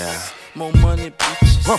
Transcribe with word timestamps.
Yeah. 0.00 0.18
More 0.54 0.72
money, 0.80 1.10
bitches. 1.10 1.60
Huh. 1.66 1.76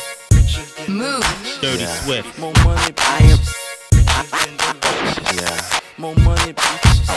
Move. 0.87 1.25
Dirty 1.59 1.87
Swift. 1.87 2.37
More 2.37 2.53
money, 2.63 2.91
bitches. 2.91 3.01
I 3.09 4.21
am. 4.45 5.37
Yeah. 5.37 5.79
More 5.97 6.13
money, 6.17 6.53
bitches. 6.53 7.09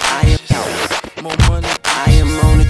I 0.00 0.38
am. 1.18 1.24
More 1.24 1.36
money. 1.48 1.81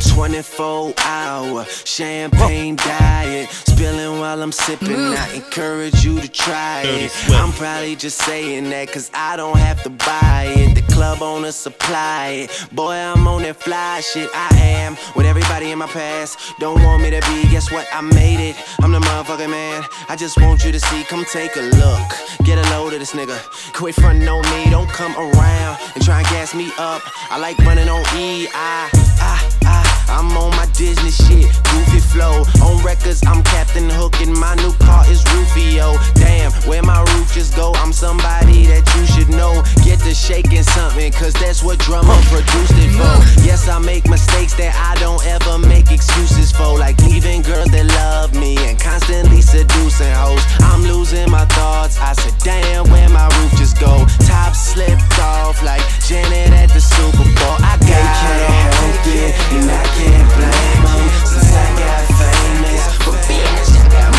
I 0.02 0.14
am 0.14 0.20
on 0.20 0.34
a 0.34 0.42
24 0.42 0.94
hour 0.98 1.64
champagne 1.84 2.76
diet. 2.76 3.50
Spilling 3.50 4.18
while 4.18 4.42
I'm 4.42 4.52
sipping. 4.52 4.96
I 4.96 5.34
encourage 5.34 6.04
you 6.04 6.20
to 6.20 6.28
try 6.28 6.82
it. 6.84 7.10
Swift. 7.10 7.40
I'm 7.40 7.52
probably 7.52 7.96
just 7.96 8.18
saying 8.22 8.70
that 8.70 8.90
cause 8.90 9.10
I 9.14 9.36
don't 9.36 9.58
have 9.58 9.82
to 9.84 9.90
buy 9.90 10.52
it. 10.56 10.74
The 10.74 10.82
club 10.92 11.22
owner 11.22 11.52
supply 11.52 12.46
it. 12.48 12.66
Boy, 12.72 12.94
I'm 12.94 13.26
on 13.26 13.42
that 13.42 13.56
fly 13.56 14.00
shit. 14.00 14.30
I 14.34 14.48
am 14.56 14.96
with 15.14 15.26
everybody 15.26 15.70
in 15.70 15.78
my 15.78 15.86
past. 15.86 16.38
Don't 16.58 16.82
want 16.82 17.02
me 17.02 17.10
to 17.10 17.20
be, 17.28 17.50
guess 17.50 17.70
what? 17.70 17.86
I 17.92 18.00
made 18.00 18.40
it. 18.50 18.56
I'm 18.80 18.92
the 18.92 19.00
motherfucking 19.00 19.50
man. 19.50 19.84
I 20.08 20.16
just 20.16 20.40
want 20.40 20.64
you 20.64 20.72
to 20.72 20.80
see. 20.80 21.04
Come 21.04 21.24
take 21.24 21.56
a 21.56 21.62
look. 21.62 22.08
Get 22.44 22.58
a 22.58 22.70
load 22.70 22.92
of 22.92 23.00
this 23.00 23.12
nigga. 23.12 23.38
Quit 23.72 23.94
frontin' 23.94 24.28
on 24.28 24.42
me. 24.50 24.70
Don't 24.70 24.88
come 24.88 25.14
around 25.16 25.78
and 25.94 26.04
try 26.04 26.18
and 26.18 26.28
gas 26.28 26.54
me 26.54 26.72
up. 26.78 27.02
I 27.30 27.38
like 27.38 27.58
running 27.58 27.88
on 27.88 28.02
E. 28.16 28.48
I, 28.54 28.90
I, 29.20 29.50
I. 29.58 29.61
I'm 30.08 30.30
on 30.36 30.50
my 30.56 30.66
Disney 30.74 31.10
shit, 31.10 31.50
goofy 31.70 32.00
flow. 32.00 32.44
On 32.62 32.82
records, 32.84 33.22
I'm 33.26 33.42
Captain 33.42 33.88
Hook, 33.90 34.20
and 34.20 34.34
my 34.36 34.54
new 34.56 34.72
car 34.84 35.04
is 35.10 35.24
Rufio. 35.34 35.96
Damn, 36.14 36.52
where 36.68 36.82
my 36.82 37.00
roof 37.14 37.32
just 37.34 37.56
go? 37.56 37.72
I'm 37.76 37.92
somebody 37.92 38.66
that 38.66 38.84
you 38.96 39.06
should 39.06 39.30
know. 39.30 39.62
Get 39.84 40.00
to 40.00 40.14
shaking 40.14 40.62
something, 40.62 41.12
cause 41.12 41.32
that's 41.34 41.62
what 41.62 41.78
drummer 41.78 42.16
produced 42.30 42.76
it 42.76 42.92
for. 42.94 43.14
Yes, 43.42 43.68
I 43.68 43.78
make 43.78 44.08
mistakes 44.08 44.54
that 44.54 44.74
I 44.74 44.98
don't 45.00 45.24
ever 45.26 45.58
make 45.58 45.90
excuses 45.90 46.52
for. 46.52 46.78
Like 46.78 46.98
leaving 47.02 47.42
girls 47.42 47.70
that 47.70 47.86
love 47.86 48.34
me 48.34 48.56
and 48.68 48.78
constantly 48.78 49.42
seducing 49.42 50.12
hoes. 50.14 50.42
I'm 50.60 50.82
losing 50.82 51.30
my 51.30 51.44
thoughts. 51.46 51.98
I 52.00 52.12
said, 52.14 52.34
damn, 52.42 52.90
where 52.90 53.08
my 53.08 53.26
roof 53.38 53.52
just 53.58 53.78
go? 53.78 54.06
Top 54.26 54.54
slipped 54.54 55.18
off 55.18 55.62
like 55.62 55.82
Janet 56.06 56.52
at 56.52 56.70
the 56.70 56.80
Super 56.80 57.24
Bowl. 57.24 57.56
I 57.60 57.76
got 57.80 58.12
can't 58.22 58.74
help 58.74 59.06
it, 59.06 59.34
and 59.52 59.70
I 59.70 59.91
can't 59.96 60.28
blame 60.36 60.86
'em 60.86 61.08
since 61.26 61.52
I 61.54 61.66
got 61.80 62.02
famous. 62.18 62.98
But 63.04 63.20
bitch, 63.28 63.70
I 63.94 64.11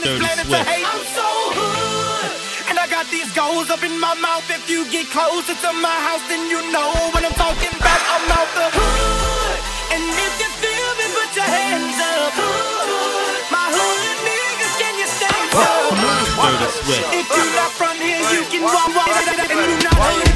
man 0.00 0.12
is 0.12 0.20
planning 0.20 0.48
to 0.48 0.60
hate. 0.64 0.86
I'm 0.86 1.04
so 1.12 1.28
hood. 1.52 2.32
And 2.70 2.78
I 2.78 2.86
got 2.88 3.06
these 3.10 3.30
goals 3.32 3.70
up 3.70 3.82
in 3.82 3.98
my 4.00 4.14
mouth. 4.14 4.44
If 4.48 4.68
you 4.70 4.88
get 4.88 5.10
closer 5.10 5.54
to 5.54 5.70
my 5.76 5.98
house, 6.08 6.24
then 6.28 6.48
you 6.48 6.60
know 6.72 6.90
what 7.12 7.24
I'm 7.24 7.36
talking 7.36 7.72
about. 7.76 8.00
I'm 8.00 8.24
out 8.32 8.50
the 8.56 8.68
hood. 8.72 9.58
And 9.92 10.02
if 10.04 10.34
you 10.40 10.50
feel 10.62 10.90
me, 10.96 11.06
put 11.12 11.30
your 11.36 11.48
hands 11.48 11.98
up. 12.00 12.32
Hood. 12.32 13.44
My 13.52 13.66
hood 13.68 14.16
niggas, 14.24 14.74
can 14.80 14.94
you 14.96 15.08
stand 15.08 15.50
up? 15.52 15.92
Dirty 16.40 16.68
Swift. 16.80 17.04
If 17.12 17.26
you 17.28 17.44
not 17.58 17.72
from 17.76 17.96
here, 18.00 18.22
you 18.32 18.42
can 18.48 18.62
walk, 18.64 18.88
walk, 18.96 19.10
and 19.12 19.52
you 19.52 19.76
not 19.84 19.98
hood 19.98 20.29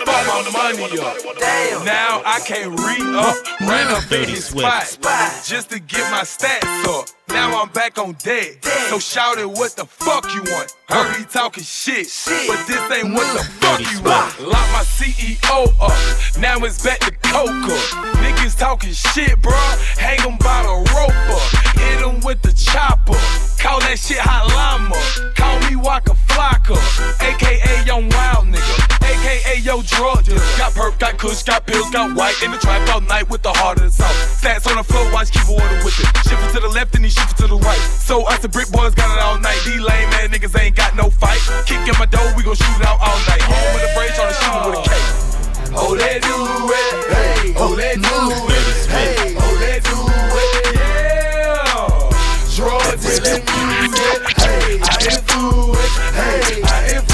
I 0.00 0.04
bought 0.04 0.52
my 0.52 0.72
money 0.72 0.98
up. 0.98 1.84
Now 1.84 2.22
I 2.24 2.40
can't 2.46 2.70
re 2.80 2.96
up. 3.18 3.36
Ran 3.60 3.88
up 3.88 4.02
in 4.04 4.22
Dirty 4.22 4.32
his 4.32 4.46
spot 4.46 4.84
just 5.44 5.70
to 5.70 5.80
get 5.80 6.10
my 6.10 6.22
stats 6.22 6.84
up. 6.86 7.08
Now 7.28 7.60
I'm 7.60 7.68
back 7.70 7.98
on 7.98 8.12
deck. 8.14 8.64
So 8.88 8.98
shout 8.98 9.38
it, 9.38 9.48
what 9.48 9.72
the 9.76 9.84
fuck 9.84 10.24
you 10.34 10.42
want? 10.52 10.74
Heard 10.88 11.16
he 11.16 11.24
talking 11.24 11.64
shit, 11.64 12.06
shit, 12.06 12.48
but 12.48 12.66
this 12.66 12.80
ain't 12.90 13.12
what 13.14 13.26
the 13.36 13.44
fuck 13.60 13.80
you 13.80 14.02
want. 14.02 14.40
Lock 14.40 14.68
my 14.72 14.84
CEO 14.84 15.68
up. 15.80 16.40
Now 16.40 16.64
it's 16.64 16.82
back 16.82 17.00
to 17.00 17.12
Coca. 17.28 17.76
Niggas 18.20 18.58
talking 18.58 18.92
shit, 18.92 19.40
bruh. 19.40 19.98
Hang 19.98 20.20
'em 20.20 20.38
by 20.38 20.62
the 20.62 20.76
rope 20.94 21.36
up. 21.36 21.76
Hit 21.78 22.02
'em 22.02 22.20
with 22.20 22.40
the 22.42 22.52
chopper. 22.52 23.18
Call 23.58 23.80
that 23.80 23.98
shit 23.98 24.18
hot 24.18 24.48
llama. 24.48 24.96
Call 25.34 25.58
me 25.68 25.76
Waka 25.76 26.14
Flocka. 26.28 26.76
AKA 27.20 27.84
Young 27.86 28.08
Wild 28.10 28.48
Nigga. 28.48 28.91
AKA 29.12 29.60
Yo 29.60 29.82
Drug 29.82 30.24
Dealer. 30.24 30.40
Got 30.56 30.72
perp, 30.72 30.98
got 30.98 31.18
kush, 31.18 31.42
got 31.42 31.66
pills, 31.66 31.90
got 31.90 32.16
white. 32.16 32.40
In 32.42 32.50
the 32.50 32.58
trap 32.58 32.88
all 32.94 33.00
night 33.00 33.28
with 33.28 33.42
the 33.42 33.52
heart 33.52 33.78
of 33.78 33.84
the 33.84 33.90
south. 33.90 34.16
Stats 34.40 34.66
on 34.70 34.76
the 34.76 34.84
floor, 34.84 35.04
watch 35.12 35.30
keep 35.30 35.48
order 35.48 35.76
with 35.84 35.98
it. 36.00 36.08
Shift 36.24 36.54
to 36.54 36.60
the 36.60 36.68
left 36.68 36.94
and 36.96 37.04
he 37.04 37.10
shift 37.10 37.36
to 37.38 37.46
the 37.46 37.56
right. 37.56 37.82
So 38.00 38.24
us 38.26 38.40
the 38.40 38.48
brick 38.48 38.70
boys 38.72 38.94
got 38.94 39.12
it 39.12 39.22
all 39.22 39.38
night. 39.38 39.60
These 39.64 39.80
lame 39.80 40.08
ass 40.16 40.28
niggas 40.32 40.58
ain't 40.58 40.76
got 40.76 40.96
no 40.96 41.10
fight. 41.10 41.40
Kick 41.66 41.84
in 41.84 41.96
my 41.98 42.06
door, 42.06 42.24
we 42.36 42.42
gon' 42.42 42.56
shoot 42.56 42.76
it 42.80 42.86
out 42.86 42.98
all 43.00 43.18
night. 43.28 43.42
Home 43.44 43.68
with 43.76 43.84
a 43.84 43.92
brace 43.92 44.18
on 44.18 44.26
the 44.28 44.36
shooter 44.40 44.60
with 44.70 44.80
a 44.80 44.88
K. 44.88 45.22
Oh, 45.74 45.94
they 45.96 46.20
do 46.20 46.36
it. 46.72 46.92
Hey, 47.12 47.54
oh, 47.56 47.74
they 47.76 47.94
do 47.96 48.16
it. 48.48 48.64
Hey, 48.88 49.36
oh, 49.36 49.56
they 49.60 49.80
do 49.80 49.96
it. 50.40 50.76
Yeah. 50.76 51.76
Drugs 52.56 53.20
the 53.20 53.40
music. 53.44 54.20
Hey, 54.40 54.80
I 54.80 54.96
influence. 55.04 55.96
Hey, 56.16 56.62
I 56.64 56.96
influence. 56.96 57.11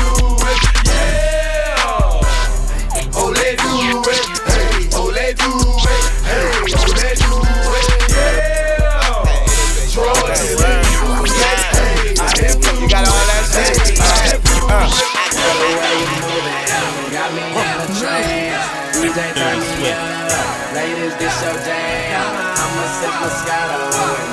Uh. 14.70 14.84
Ladies, 20.74 21.14
this. 21.16 21.38
I'ma 21.42 22.84
sip 23.00 23.14
Moscato. 23.22 23.80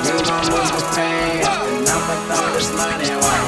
You 0.04 0.16
gon' 0.28 0.44
my 0.52 0.80
pain. 0.94 1.40
And 1.40 1.88
I'ma 1.88 2.14
throw 2.28 2.46
this 2.52 2.70
money 2.76 3.10
while 3.16 3.45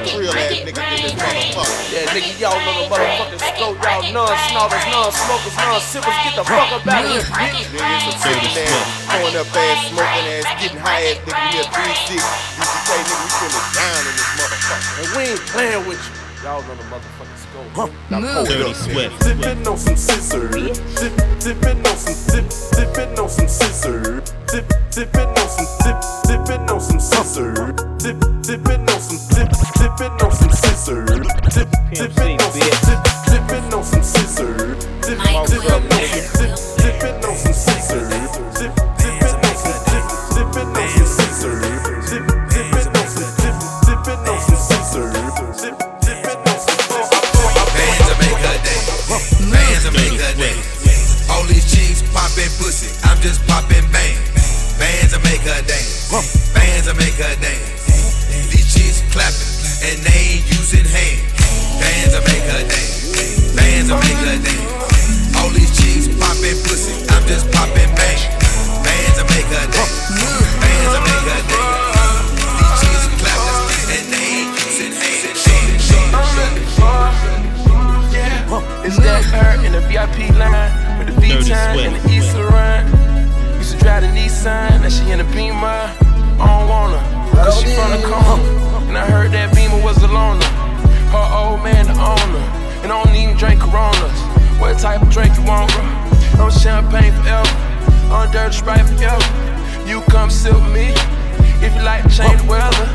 of 0.00 0.10
here. 0.10 0.26
This 0.26 0.32
is 0.32 0.32
real 0.32 0.32
ass 0.32 0.56
nigga 0.64 0.80
in 0.80 1.02
this 1.04 1.14
motherfucker. 1.14 1.76
Yeah, 1.92 2.14
nigga, 2.14 2.32
y'all 2.40 2.60
know 2.64 2.74
the 2.80 2.86
motherfucking 2.88 3.40
scope. 3.40 3.78
Y'all 3.80 4.04
non-snorters, 4.12 4.86
non-smokers, 4.88 5.56
non-sippers. 5.56 6.18
Get 6.24 6.34
the 6.36 6.44
fuck 6.44 6.70
up 6.72 6.86
out 6.86 7.04
of 7.04 7.10
here, 7.10 7.24
bitch. 7.24 7.68
Nigga, 7.70 7.90
it's 7.96 8.04
some 8.08 8.18
sitting 8.20 8.64
ass, 8.64 8.86
pouring 9.10 9.36
up 9.36 9.50
ass, 9.52 9.78
smoking 9.90 10.26
ass, 10.30 10.46
getting 10.60 10.80
high 10.80 11.02
ass 11.12 11.18
nigga. 11.24 11.40
We 11.52 11.60
a 11.60 11.64
3 11.68 11.84
6. 12.16 12.24
UGK 12.60 12.90
nigga, 13.00 13.14
we 13.20 13.28
feeling 13.40 13.68
down 13.76 14.02
in 14.04 14.14
this 14.16 14.30
motherfucker. 14.40 14.90
And 15.00 15.08
we 15.16 15.22
ain't 15.32 15.44
playing 15.52 15.84
with 15.86 16.00
you. 16.00 16.19
Y'all 16.42 16.62
know 16.62 16.74
the 16.74 16.82
motherfucking 16.84 17.36
scope. 17.36 17.92
Now 18.10 18.22
hold 18.22 18.48
Dirty 18.48 18.70
up, 18.70 18.74
Swift. 18.74 19.20
Sippin' 19.20 19.66
on 19.66 19.76
some 19.76 19.94
scissors. 19.94 20.78
Sip, 20.98 21.12
sippin' 21.38 21.86
on 21.86 21.96
some 21.98 22.14
sip, 22.14 22.44
sippin' 22.46 23.18
on 23.18 23.28
some 23.28 23.46
scissors. 23.46 24.32
Sip, 24.48 24.64
sippin' 24.88 25.28
on 25.36 25.48
some 25.50 25.66
sip, 25.66 25.96
sippin' 26.24 26.70
on 26.70 26.80
some 26.80 26.98
scissors. 26.98 27.68
Sip, 28.00 28.16
sippin' 28.40 28.88
on 28.88 29.00
some 29.00 29.18
sip, 29.18 29.50
sippin' 29.76 30.22
on 30.22 30.32
some 30.32 30.50
scissors. 30.50 31.28
Sip, 31.52 31.68
sippin' 31.92 32.40
on 32.40 32.52
some 32.52 32.72
sip, 32.88 33.04
sippin' 33.28 33.72
on 33.74 33.84
some 33.84 34.02
scissors. 34.02 34.82
Sip, 35.04 35.18
sippin' 35.18 35.20
on 35.20 35.46
some 35.46 36.08
sip, 36.40 36.56
sippin' 36.80 37.28
on 37.28 37.29
I'm 53.20 53.28
just 53.28 53.46
poppin' 53.46 53.84
bang. 53.92 54.16
Bands 54.80 55.12
to 55.12 55.20
make 55.20 55.44
her 55.44 55.60
dance. 55.68 56.08
Bands 56.56 56.88
to 56.88 56.96
make 56.96 57.20
her 57.20 57.36
dance. 57.36 58.48
These 58.48 58.72
chicks 58.72 59.04
clapping 59.12 59.36
and 59.84 60.00
they 60.08 60.40
ain't 60.40 60.48
using 60.48 60.88
hands. 60.88 61.20
Bands 61.84 62.16
to 62.16 62.24
make 62.24 62.48
her 62.48 62.64
dance. 62.64 63.52
Bands 63.52 63.92
to 63.92 64.00
make 64.00 64.24
her 64.24 64.40
dance. 64.40 65.36
All 65.36 65.52
these 65.52 65.68
chicks 65.68 66.08
poppin' 66.16 66.64
pussy. 66.64 66.96
I'm 67.12 67.20
just 67.28 67.44
poppin' 67.52 67.92
bang. 67.92 68.24
Bands 68.88 69.12
to 69.20 69.24
make 69.28 69.52
her 69.52 69.68
dance. 69.68 70.00
Bands 70.64 70.88
to 70.88 71.00
make 71.04 71.24
her 71.28 71.44
dance. 71.44 72.24
These 72.40 72.72
chicks 72.80 73.04
clapping 73.20 74.00
and 74.00 74.06
they 74.16 74.48
ain't 74.48 74.56
using 74.64 74.96
hands. 74.96 75.44
It's 78.80 78.96
that 78.96 79.22
her 79.28 79.60
in 79.60 79.72
the 79.76 79.84
VIP 79.92 80.32
line 80.40 80.72
with 80.96 81.12
the 81.12 81.20
Dirty 81.20 81.44
V-Time 81.44 81.78
and 81.84 82.00
the 82.00 82.08
East 82.08 82.32
run. 82.32 83.09
Drive 83.80 84.02
the 84.02 84.08
Nissan, 84.08 84.82
now 84.82 84.88
she 84.88 85.10
in 85.10 85.18
the 85.18 85.24
Beamer. 85.32 85.56
I 85.64 86.44
don't 86.44 86.68
want 86.68 86.92
her, 86.92 87.44
cause 87.44 87.60
she 87.60 87.68
from 87.74 87.90
the 87.92 88.06
corner. 88.06 88.42
And 88.88 88.96
I 88.98 89.06
heard 89.06 89.32
that 89.32 89.54
Beamer 89.54 89.82
was 89.82 89.96
the 89.96 90.08
loner. 90.08 90.44
Her 91.08 91.26
old 91.32 91.64
man 91.64 91.86
the 91.86 91.96
owner. 91.96 92.44
And 92.82 92.92
I 92.92 93.02
don't 93.02 93.14
even 93.16 93.36
drink 93.36 93.60
Coronas. 93.60 94.20
What 94.60 94.78
type 94.78 95.00
of 95.00 95.10
drink 95.10 95.36
you 95.36 95.44
want, 95.44 95.72
bro? 95.72 95.82
I'm 96.44 96.50
champagne 96.50 97.12
forever. 97.12 97.48
I'm 98.12 98.30
dirty 98.30 98.56
sprite 98.56 98.84
forever. 98.84 99.24
You 99.88 100.02
come 100.12 100.28
sit 100.28 100.52
with 100.52 100.72
me 100.72 100.92
if 101.64 101.74
you 101.74 101.82
like 101.82 102.02
to 102.02 102.10
change 102.10 102.42
the 102.42 102.48
weather. 102.48 102.86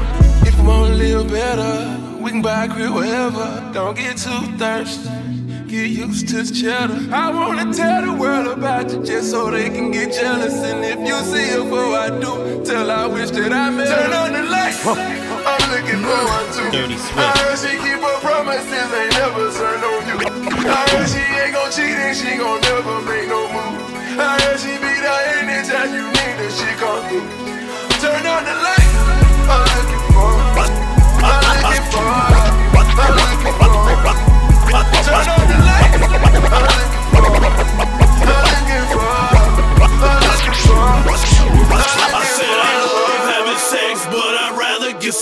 If 0.45 0.55
you 0.57 0.63
wanna 0.63 0.95
live 0.95 1.29
better, 1.29 1.97
we 2.21 2.29
can 2.29 2.41
buy 2.41 2.65
a 2.65 2.69
crib 2.69 2.93
wherever. 2.93 3.71
Don't 3.73 3.97
get 3.97 4.17
too 4.17 4.41
thirsty. 4.57 5.14
Get 5.75 5.89
used 5.89 6.30
to 6.30 6.39
cheddar. 6.48 7.04
I 7.12 7.36
wanna 7.36 7.68
tell 7.74 8.00
the 8.07 8.13
world 8.13 8.48
about 8.48 8.89
you 8.92 9.04
just 9.04 9.30
so 9.30 9.51
they 9.51 9.69
can 9.69 9.92
get 9.92 10.13
jealous. 10.13 10.56
And 10.63 10.80
if 10.86 11.04
you 11.04 11.19
see 11.27 11.51
her 11.51 11.68
before 11.68 11.92
I 12.00 12.07
do, 12.16 12.63
tell 12.63 12.89
I 12.89 13.06
wish 13.07 13.31
that 13.31 13.51
I 13.51 13.72
met. 13.75 13.92
Turn 13.92 14.13
on 14.16 14.31
the 14.31 14.44
lights. 14.48 14.80
I'm 14.88 15.63
looking 15.75 16.00
for 16.00 16.16
one 16.31 16.48
too. 16.56 16.72
Dirty 16.72 16.95
Swift. 16.95 17.19
I 17.19 17.27
heard 17.44 17.60
she 17.60 17.75
keep 17.83 18.00
her 18.00 18.18
promises, 18.24 18.72
ain't 18.72 19.19
never 19.19 19.51
turn 19.51 19.83
on 19.83 20.01
you. 20.07 20.18
I 20.63 20.80
heard 20.95 21.12
she 21.12 21.19
ain't 21.44 21.51
gon' 21.51 21.68
cheat 21.75 21.92
and 21.92 22.16
she 22.16 22.39
gon' 22.39 22.63
never 22.72 22.95
make 23.04 23.27
no 23.27 23.44
move. 23.51 23.75
I 24.16 24.39
heard 24.48 24.56
she 24.56 24.80
be 24.80 24.95
there 25.04 25.44
anytime 25.44 25.92
you 25.92 26.07
need 26.07 26.39
her, 26.39 26.51
she 26.56 26.72
come 26.80 27.04
through. 27.12 27.27
Turn 28.00 28.24
on 28.24 28.48
the 28.48 28.56
lights. 28.63 28.95
I'm 29.51 29.60
looking 29.75 30.04
for 30.16 30.39
her. 30.39 30.72
I'm 31.19 31.44
looking 31.51 31.83
for. 31.92 32.07
I'm 32.95 33.12
looking 33.12 33.60
for 33.60 34.25
I 34.73 34.81
I 35.03 35.45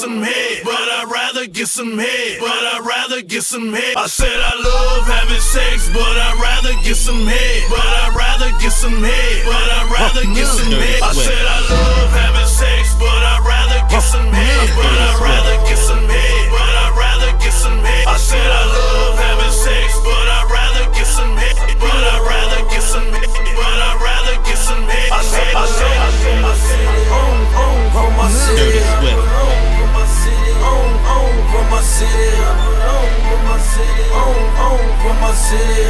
some 0.04 0.22
head. 0.22 0.64
But 0.66 0.76
I'd 0.76 1.08
rather 1.10 1.48
get 1.48 1.68
some 1.68 1.98
head. 1.98 2.40
But 2.40 2.52
I'd 2.52 2.84
rather 2.84 3.22
get 3.22 3.44
some 3.44 3.72
head. 3.72 3.96
I 3.96 4.08
said 4.08 4.36
I 4.36 4.54
love 4.60 5.08
having 5.08 5.40
sex, 5.40 5.88
but 5.96 6.04
I'd 6.04 6.36
rather 6.44 6.76
get 6.84 6.98
some 6.98 7.24
head. 7.26 7.64
But 7.70 7.80
I'd 7.80 8.12
rather 8.12 8.52
get 8.60 8.76
some 8.76 9.00
head. 9.00 9.46
But 9.48 9.56
I'd 9.56 9.88
rather 9.88 10.26
get 10.36 10.48
some 10.48 10.76
head. 10.76 11.00
I 11.02 11.14
said 11.14 11.46
I 11.56 11.60
love 11.72 12.12
having 12.12 12.52
sex, 12.52 12.96
but 13.00 13.08
I'd 13.08 13.48
rather 13.48 13.80
get 13.88 14.04
some 14.04 14.28
head. 14.28 14.70
But 14.76 14.92
I'd 14.92 15.20
rather 15.24 15.56
get 15.64 15.80
some 15.80 16.04
head. 16.04 16.52
But 16.52 16.68
I'd 16.68 16.83
rather 17.24 17.38
get 17.40 17.54
some 17.54 17.80
head. 17.80 18.08
I 18.08 18.18
said 18.18 18.44
I 18.44 18.64
love 18.68 19.16
having 19.18 19.52
sex, 19.52 19.96
but 20.04 20.28
I'd 20.28 20.48
rather 20.52 20.86
get 20.92 21.08
some 21.08 21.36
head. 21.38 21.56
But 21.80 21.92
I'd 21.92 22.24
rather 22.28 22.62
get 22.70 22.84
some 22.84 23.08
head. 23.12 23.30
But 23.56 23.78
I'd 23.80 24.00
rather 24.04 24.36
get 24.44 24.58
some 24.58 24.84
head. 24.84 25.12
I 25.12 25.22
said 25.24 25.56
I 25.56 25.66
said 25.68 25.98
I 26.04 26.10
said 26.20 26.44
I 26.44 26.56
said 26.56 26.88
on 27.12 27.38
on 27.64 27.80
from 27.92 28.12
my 28.20 28.28
city. 28.28 28.60
Dirty 28.60 28.84
Swift. 28.84 29.24
On 29.24 29.60
from 29.78 29.90
my 29.96 30.04
city. 30.04 30.52
On 30.68 30.92
on 31.16 31.34
from 31.52 31.66
my 31.72 31.82
city. 31.82 32.28
On 32.44 33.08
from 33.24 33.42
my 33.48 33.58
city. 33.72 34.06
On 34.12 34.42
on 34.68 34.84
from 35.00 35.16
my 35.24 35.32
city. 35.32 35.88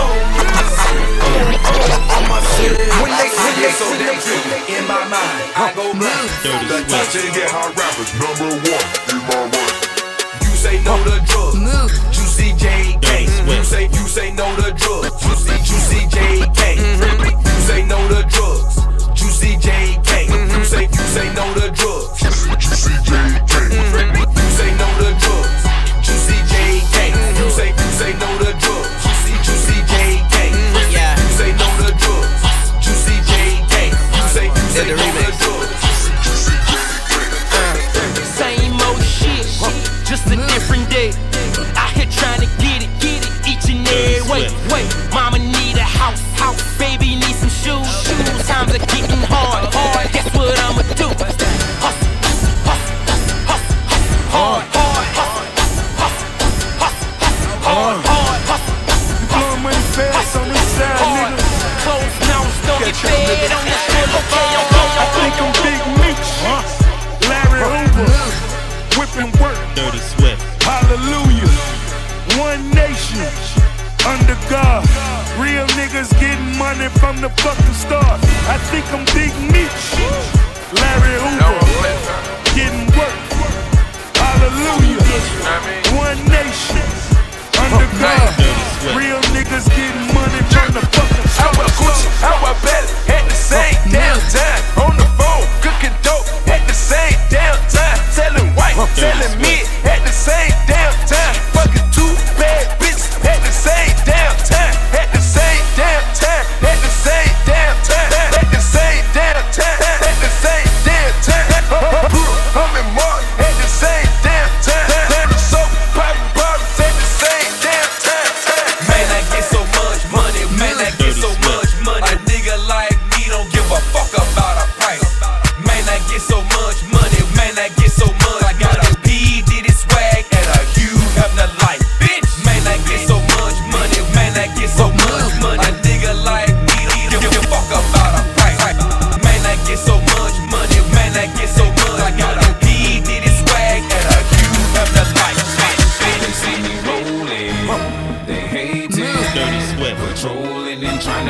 On 0.00 0.16
from 0.32 0.48
my 0.48 0.64
city. 0.80 1.16
On 1.28 1.48
on 1.60 1.84
from 2.08 2.24
my 2.30 2.40
city. 2.40 2.88
When 3.00 3.12
they 3.16 3.28
when 3.28 3.54
they 3.60 3.72
so 3.76 3.88
damn 4.00 4.16
tricky, 4.20 4.76
in 4.76 4.84
my 4.88 5.00
mind, 5.08 5.36
I 5.56 5.72
go 5.76 5.92
blind. 5.92 6.28
Dirty 6.44 6.66
The 6.68 6.78
Swift. 6.78 6.90
touch 6.90 7.16
and 7.16 7.32
get 7.36 7.48
hot 7.48 7.72
rappers, 7.76 8.12
number 8.20 8.48
one 8.68 8.86
in 9.08 9.20
my 9.28 9.40
mind. 9.48 9.59
You 10.60 10.66
say 10.66 10.82
no 10.84 11.02
to 11.04 11.16
drugs, 11.24 11.56
Juicy 12.12 12.52
JK. 12.52 13.00
Dirty 13.00 13.24
mm-hmm. 13.24 13.48
mm-hmm. 13.48 13.48
You 13.48 13.64
say 13.64 13.84
you 13.84 14.04
say 14.06 14.30
no 14.32 14.44
to 14.56 14.68
drugs, 14.76 15.08
Juicy 15.24 15.56
Juicy 15.64 16.00
JK. 16.12 16.76
Mm-hmm. 16.76 17.32
You 17.48 17.60
say 17.64 17.82
no 17.86 17.96
to 18.12 18.20
drugs, 18.28 18.76
Juicy 19.16 19.56
JK. 19.56 20.28
You 20.28 20.64
say 20.66 20.84
you 20.84 21.04
say 21.16 21.32
no 21.32 21.48
to 21.54 21.72
drugs, 21.72 22.20
Juicy 22.60 22.92
JK. 23.08 23.56
You 24.20 24.50
say 24.52 24.70
no 24.76 24.88
to 25.00 25.08
drugs, 25.16 25.64
Juicy 26.04 26.36
JK. 26.52 26.96
You 27.40 27.48
say 27.48 27.68
you 27.72 27.88
say 27.96 28.12
no 28.20 28.28
to 28.44 28.52
drugs, 28.60 29.00
Juicy 29.00 29.32
Juicy 29.40 29.80
JK. 29.88 30.36
Yeah. 30.92 31.16
You 31.16 31.28
say 31.40 31.50
no 31.56 31.68
to 31.80 31.88
drugs, 31.96 32.36
Juicy 32.84 33.16
JK. 33.24 33.96
You 33.96 34.28
say 34.28 34.44
you 34.44 34.66
say 34.76 34.92
no 34.92 35.08
to 35.24 35.38
drugs. 35.40 35.59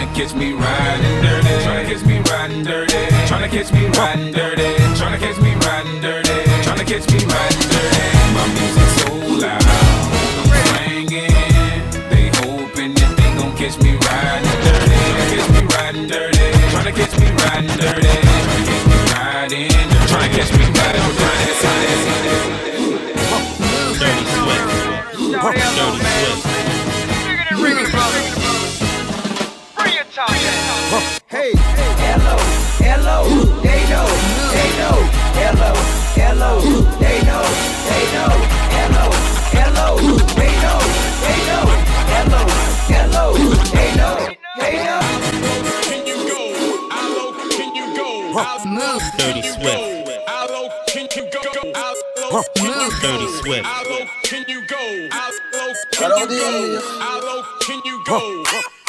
Tryna 0.01 0.15
catch 0.15 0.35
me 0.35 0.53
riding 0.55 1.23
dirty. 1.23 1.49
Tryna 1.63 1.85
catch 1.85 2.07
me 2.07 2.19
riding 2.21 2.65
dirty. 2.65 2.95
Tryna 3.29 3.51
catch 3.51 3.71
me 3.71 3.87
riding 3.89 4.33
dirty. 4.33 4.63
Tryna 4.97 5.19
catch 5.19 5.41
me 5.43 5.55
riding 5.57 6.01
dirty. 6.01 6.31
Tryna 6.65 6.87
catch 6.87 7.13
me 7.13 7.19
riding 7.27 7.50
hello, 33.11 33.45
they 33.63 33.83
know, 33.91 34.07
they 34.55 34.71
know, 34.79 34.97
hello, 35.35 35.73
hello, 36.15 36.61
they 36.99 37.19
know, 37.27 37.43
they 37.91 38.05
know, 38.15 38.31
hello, 38.71 39.07
hello, 39.51 39.89
they 40.39 40.53
know, 40.63 40.79
they 41.27 41.39
know, 41.49 41.65
hello, 42.15 42.43
hello, 42.95 43.27
they 43.75 43.91
know, 43.97 44.17
they 44.59 44.77
know. 44.85 45.01
Can 45.83 46.07
you 46.07 46.19
go? 46.29 46.43
How 46.91 47.09
low 47.17 47.33
can 47.51 47.75
you 47.75 47.97
go? 47.97 48.33
How 48.39 48.59
Dirty 49.19 49.43
Swift. 49.43 50.29
how 50.29 50.47
low 50.49 50.69
can 50.87 51.09
you 51.17 51.31
go? 51.33 51.73
How 51.75 51.95
low 52.23 52.43
Dirty 53.03 53.29
Swift. 53.39 53.65
how 53.67 53.83
low 53.91 54.07
can 54.23 54.45
you 54.49 54.67
go? 54.67 55.09
How 55.11 55.31
low 55.53 55.73
can 55.93 56.11
you 56.19 56.29
go? 56.29 56.81
How 57.01 57.21
low 57.21 57.43
can 57.61 57.81
you 57.85 58.03
go? 58.07 58.80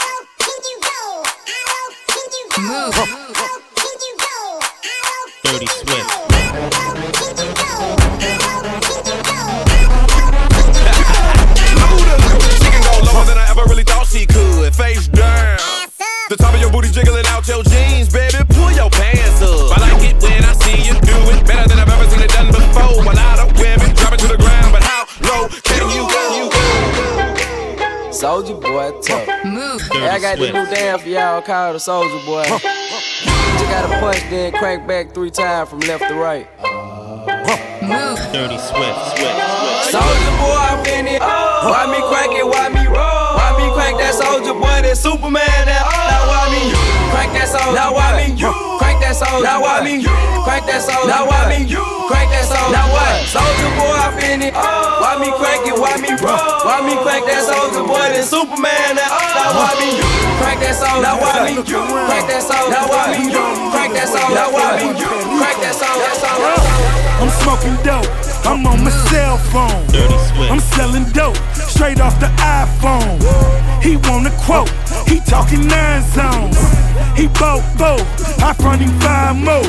Got 30.36 30.40
this 30.40 30.54
new 30.54 30.76
dance 30.76 31.02
for 31.02 31.10
y'all 31.10 31.42
called 31.42 31.76
the 31.76 31.80
Soldier 31.80 32.26
Boy. 32.26 32.44
You 32.44 33.68
gotta 33.68 34.00
punch, 34.00 34.22
then 34.30 34.54
crank 34.54 34.88
back 34.88 35.14
three 35.14 35.32
times 35.32 35.70
from 35.70 35.80
left 35.82 36.08
to 36.08 36.16
right. 36.16 36.48
Dirty 38.32 38.58
Swift. 38.58 39.00
Swift. 39.12 39.92
Soldier 39.92 40.36
boy, 40.40 40.56
I'm 40.56 40.86
in 40.88 41.08
it. 41.08 41.22
Why 41.22 41.88
me 41.92 42.00
crank 42.08 42.32
it? 42.34 42.46
Why 42.46 42.70
me 42.70 42.88
roll? 42.88 43.36
Why 43.36 43.52
me 43.60 43.74
crank 43.74 43.98
that 44.00 44.14
soldier 44.16 44.54
boy? 44.54 44.82
That 44.88 44.98
Superman? 44.98 45.71
Crank 49.32 49.32
that 49.32 49.32
soldier? 49.32 49.48
Now 49.48 49.62
why 49.64 49.80
me 49.88 50.04
crank 50.44 50.66
that 50.68 50.82
soldier? 50.84 51.08
Now 51.08 51.24
why 51.28 51.48
me 51.48 51.64
crank 52.12 52.30
that 52.32 52.46
soldier? 52.48 52.74
Now 52.76 52.88
what? 52.92 53.16
Soldier 53.32 53.72
boy, 53.80 53.96
I'm 53.96 54.20
in 54.20 54.42
it. 54.44 54.54
Why 54.54 55.16
me 55.20 55.32
oh. 55.32 55.40
crank 55.40 55.64
it? 55.68 55.76
Why 55.78 55.96
me 56.02 56.12
roll? 56.20 56.68
Why 56.68 56.84
me 56.84 56.96
crank 57.00 57.24
that 57.32 57.44
soldier 57.48 57.84
boy? 57.88 57.96
Oh. 57.96 58.12
That 58.12 58.26
Superman? 58.28 59.00
That 59.00 59.08
now 59.08 59.56
why 59.56 59.72
me 59.80 59.90
crank 60.42 60.60
that 60.60 60.76
soldier? 60.76 61.04
Now 61.04 61.16
why 61.22 61.48
me 61.48 61.54
crank 61.64 62.26
that 62.28 62.44
soldier? 62.44 62.76
Now 62.76 62.86
why 62.92 63.04
me 63.16 63.32
crank 63.72 63.92
that 63.96 64.08
soldier? 64.12 64.36
Now 64.36 64.50
why 64.52 64.68
me 64.76 64.88
crank 65.40 65.58
that 65.64 65.76
soldier? 65.80 66.12
I'm 67.22 67.32
smoking 67.46 67.78
dope. 67.86 68.10
I'm 68.44 68.66
on 68.66 68.84
my 68.84 68.90
cell 68.90 69.38
phone. 69.54 69.86
Dirty 69.94 70.18
Swift. 70.34 70.52
I'm 70.52 70.60
selling 70.60 71.06
dope 71.14 71.38
straight 71.70 72.02
off 72.02 72.20
the 72.20 72.28
iPhone. 72.42 73.22
He 73.82 73.96
want 73.98 74.28
a 74.28 74.32
quote. 74.42 74.70
He 75.12 75.20
talking 75.20 75.68
nine 75.68 76.02
zones. 76.16 76.56
He 77.20 77.28
bought 77.40 77.64
both. 77.78 78.08
I 78.42 78.54
front 78.54 78.82
him 78.82 78.94
five 79.04 79.36
more. 79.36 79.68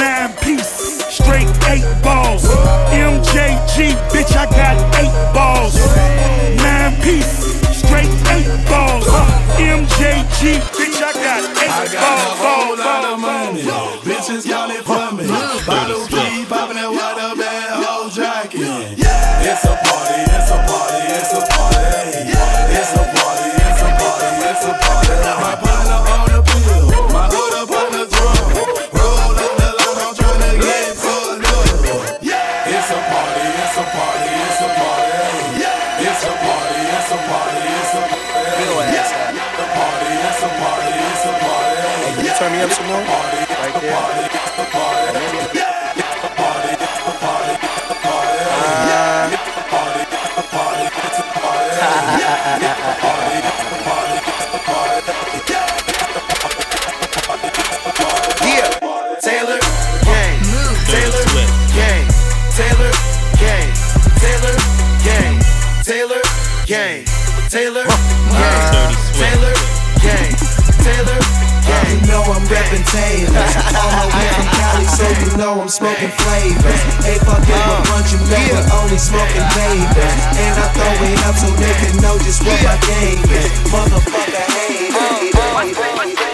Nine 0.00 0.32
piece, 0.40 1.04
straight 1.12 1.50
eight 1.68 1.84
balls. 2.02 2.44
MJG, 2.88 3.92
bitch, 4.08 4.32
I 4.34 4.46
got 4.48 4.76
eight 4.96 5.12
balls. 5.36 5.76
Nine 6.64 6.96
piece, 7.04 7.52
straight 7.84 8.08
eight 8.32 8.48
balls. 8.64 9.04
MJG, 9.60 10.56
bitch, 10.72 11.02
I 11.04 11.12
got 11.12 11.42
eight 11.60 11.70
I 11.70 11.84
balls. 11.84 11.92
got 11.92 12.16
a 12.16 12.32
whole 12.40 12.76
lot 12.78 13.04
of 13.12 13.20
money. 13.20 13.62
balls. 13.64 14.00
Bitches 14.08 14.48
got 14.48 14.70
it 14.70 14.82
for 14.88 15.12
me. 15.16 15.28
Bottle 15.66 16.06
All 73.30 73.90
my 73.94 74.10
Cali, 74.58 74.86
so 74.90 75.06
you 75.22 75.30
know 75.38 75.60
I'm 75.62 75.68
smoking 75.68 76.10
flavor. 76.10 76.74
Ain't 77.06 77.22
fucking 77.22 77.46
with 77.46 77.86
bunch 77.86 78.10
only 78.74 78.98
smoking 78.98 79.46
baby. 79.54 80.04
And 80.40 80.54
I 80.58 80.66
throw 80.74 80.94
it 81.06 81.18
up 81.28 81.36
so 81.38 81.48
they 81.54 81.74
can 81.78 81.94
know 82.02 82.18
just 82.18 82.42
what 82.42 82.58
my 82.62 82.74
game 82.90 83.22
is. 83.30 83.50
Motherfucker, 83.70 84.44
hey, 84.50 84.90
hey, 84.90 85.30
hey. 85.30 85.40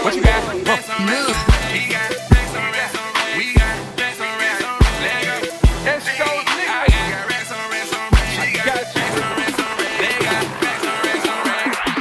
What 0.02 0.14
you 0.14 0.22
got? 0.22 0.36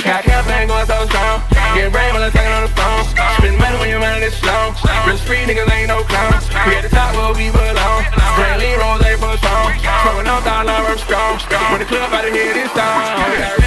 Got 0.06 0.24
campaign 0.24 0.68
going 0.68 0.86
so 0.86 1.06
strong. 1.08 1.42
Get 1.74 1.92
brain 1.92 2.14
while 2.14 2.24
I'm 2.24 2.32
talking 2.32 2.52
on 2.52 2.62
the 2.70 2.75
slow. 4.77 5.05
Risk 5.08 5.24
free 5.24 5.44
niggas 5.46 5.70
ain't 5.72 5.88
no 5.88 6.03
clowns. 6.03 6.48
We 6.67 6.75
at 6.75 6.84
the 6.84 6.89
top 6.89 7.15
where 7.15 7.34
we 7.34 7.51
belong. 7.51 8.03
Lean 8.60 8.79
rolls 8.79 9.03
ain't 9.05 9.20
for 9.20 9.38
strong. 9.38 9.72
Smoking 9.79 10.27
on 10.27 10.41
dollar 10.44 10.79
work 10.88 11.00
strong. 11.00 11.39
When 11.72 11.79
the 11.79 11.86
club 11.86 12.13
out 12.13 12.27
of 12.27 12.34
here 12.34 12.53
this 12.53 12.72
time. 12.74 13.64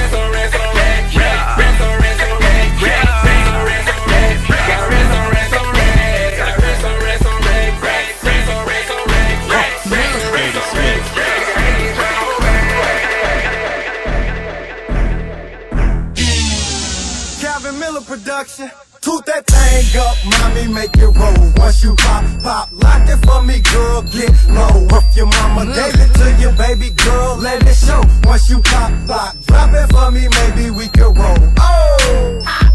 Make 20.78 20.96
it 20.96 21.10
roll. 21.18 21.52
Once 21.56 21.82
you 21.82 21.94
pop, 21.96 22.24
pop, 22.42 22.68
lock 22.72 23.08
it 23.08 23.18
for 23.26 23.42
me, 23.42 23.60
girl, 23.60 24.02
get 24.02 24.30
low. 24.48 24.86
If 24.96 25.16
your 25.16 25.26
mama 25.26 25.66
gave 25.66 25.94
it 25.98 26.10
to 26.18 26.26
your 26.40 26.52
baby 26.52 26.90
girl, 26.90 27.36
let 27.36 27.66
it 27.66 27.74
show. 27.74 28.02
Once 28.24 28.48
you 28.48 28.60
pop, 28.62 28.92
pop, 29.06 29.36
drop 29.46 29.70
it 29.74 29.90
for 29.92 30.10
me, 30.10 30.28
maybe 30.38 30.70
we 30.70 30.88
can 30.88 31.12
roll. 31.14 31.38
Oh! 31.58 32.67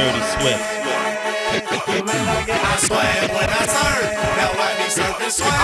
Dirty 0.00 0.20
Swift. 0.32 0.64
I 1.52 2.76
swag 2.78 3.30
when 3.32 3.50
I 3.50 3.66
turn. 3.68 4.04
Now 4.38 4.52
I 4.56 4.72
be 4.78 4.88
surfing 4.88 5.30
swag. 5.30 5.59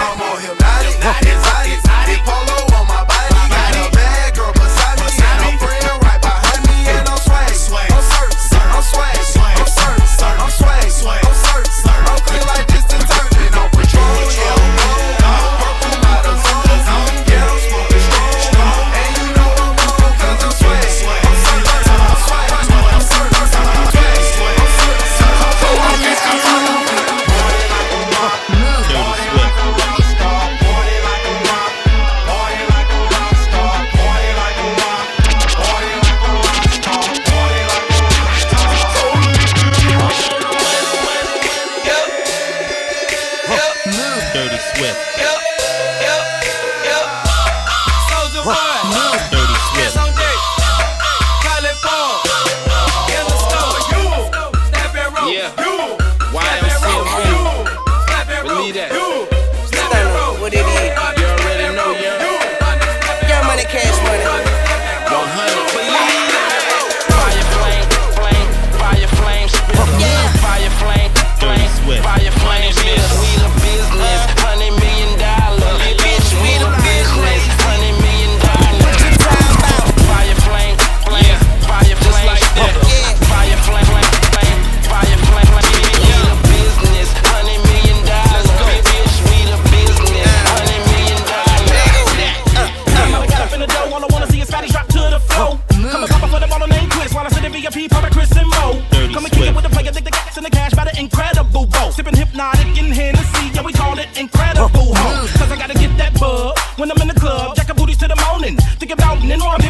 Morning. 108.87 108.96
Think 108.99 109.01
about 109.01 109.25
and 109.25 109.42
I'm 109.42 109.65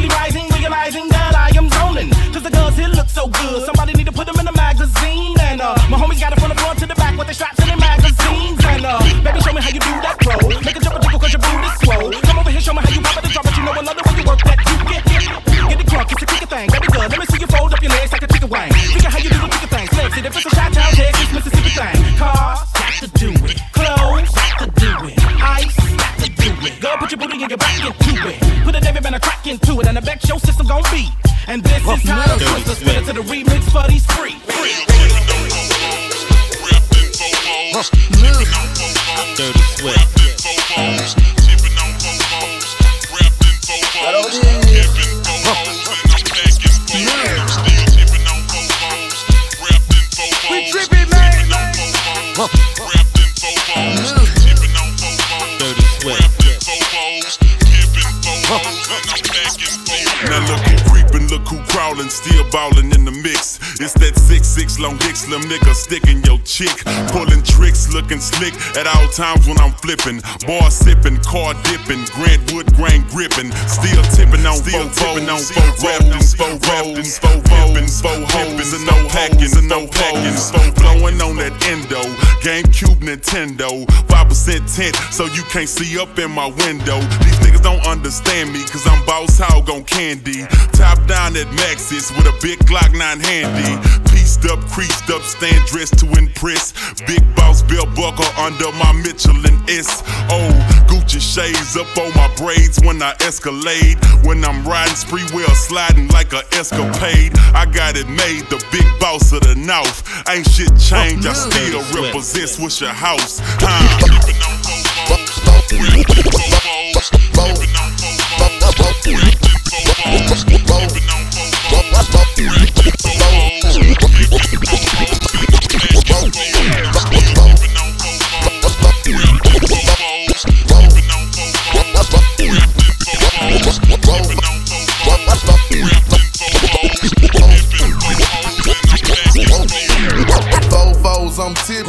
dick 65.26 65.58
nigga 65.58 65.74
sticking 65.74 66.22
your 66.24 66.38
chick, 66.44 66.84
pulling 67.10 67.42
tricks, 67.42 67.92
looking 67.92 68.20
slick 68.20 68.54
at 68.76 68.86
all 68.86 69.08
times 69.08 69.46
when 69.46 69.58
I'm 69.58 69.72
flippin'. 69.72 70.20
Bar 70.46 70.70
sippin', 70.70 71.22
car 71.24 71.54
dippin', 71.64 72.04
Grant 72.14 72.52
Wood 72.52 72.74
grain 72.76 73.02
grippin', 73.10 73.50
still 73.66 74.02
tippin' 74.14 74.46
on 74.46 74.56
still 74.56 74.88
tippin' 74.90 75.28
on 75.28 75.40
four 75.42 75.66
rapping, 75.82 76.22
four 76.22 76.54
rapping, 76.70 77.10
four 77.10 77.36
rapping, 77.50 77.88
four 77.90 78.20
hoes 78.30 78.72
and 78.72 78.86
no 78.86 78.96
packin', 79.08 79.50
and 79.58 79.68
no 79.68 79.86
packin', 79.86 80.36
four 80.38 80.70
blowin' 80.78 81.20
on 81.20 81.36
that 81.36 81.54
endo, 81.66 82.02
GameCube 82.42 83.02
Nintendo, 83.02 83.82
five 84.08 84.28
percent 84.28 84.68
tint, 84.68 84.94
so 85.10 85.24
you 85.34 85.42
can't 85.50 85.68
see 85.68 85.98
up 85.98 86.18
in 86.18 86.30
my 86.30 86.46
window. 86.46 87.00
These 87.26 87.38
niggas 87.42 87.62
don't 87.62 87.84
understand 87.86 88.52
me, 88.52 88.62
cause 88.64 88.86
I'm 88.86 89.04
boss 89.06 89.38
hog 89.38 89.68
on 89.70 89.84
candy. 89.84 90.46
Top 90.72 90.98
down 91.06 91.36
at 91.36 91.46
Maxis 91.58 92.14
with 92.16 92.26
a 92.26 92.36
big 92.42 92.58
Glock 92.60 92.92
9 92.92 93.20
handy. 93.20 94.05
Up, 94.44 94.60
creased 94.70 95.10
up, 95.10 95.22
stand 95.22 95.66
dressed 95.66 95.98
to 95.98 96.06
impress. 96.16 96.72
Big 97.06 97.22
boss 97.34 97.62
belt 97.62 97.88
buckle 97.96 98.26
under 98.38 98.70
my 98.72 98.92
Michelin 98.92 99.58
S. 99.68 100.02
Oh, 100.30 100.50
Gucci 100.86 101.20
shades 101.20 101.76
up 101.76 101.88
on 101.98 102.12
my 102.14 102.32
braids 102.36 102.78
when 102.84 103.02
I 103.02 103.14
escalade. 103.20 103.98
When 104.22 104.44
I'm 104.44 104.64
riding 104.64 104.94
spree 104.94 105.24
wheel 105.34 105.48
sliding 105.48 106.08
like 106.08 106.32
a 106.32 106.42
escapade. 106.54 107.32
I 107.54 107.66
got 107.66 107.96
it 107.96 108.08
made, 108.08 108.46
the 108.50 108.62
big 108.70 108.86
boss 109.00 109.32
of 109.32 109.40
the 109.40 109.56
north. 109.56 110.04
Ain't 110.28 110.46
shit 110.46 110.68
changed, 110.78 111.26
I 111.26 111.32
still 111.32 111.82
represent 112.00 112.48
Swishahouse. 112.48 113.40
Huh. 113.58 114.56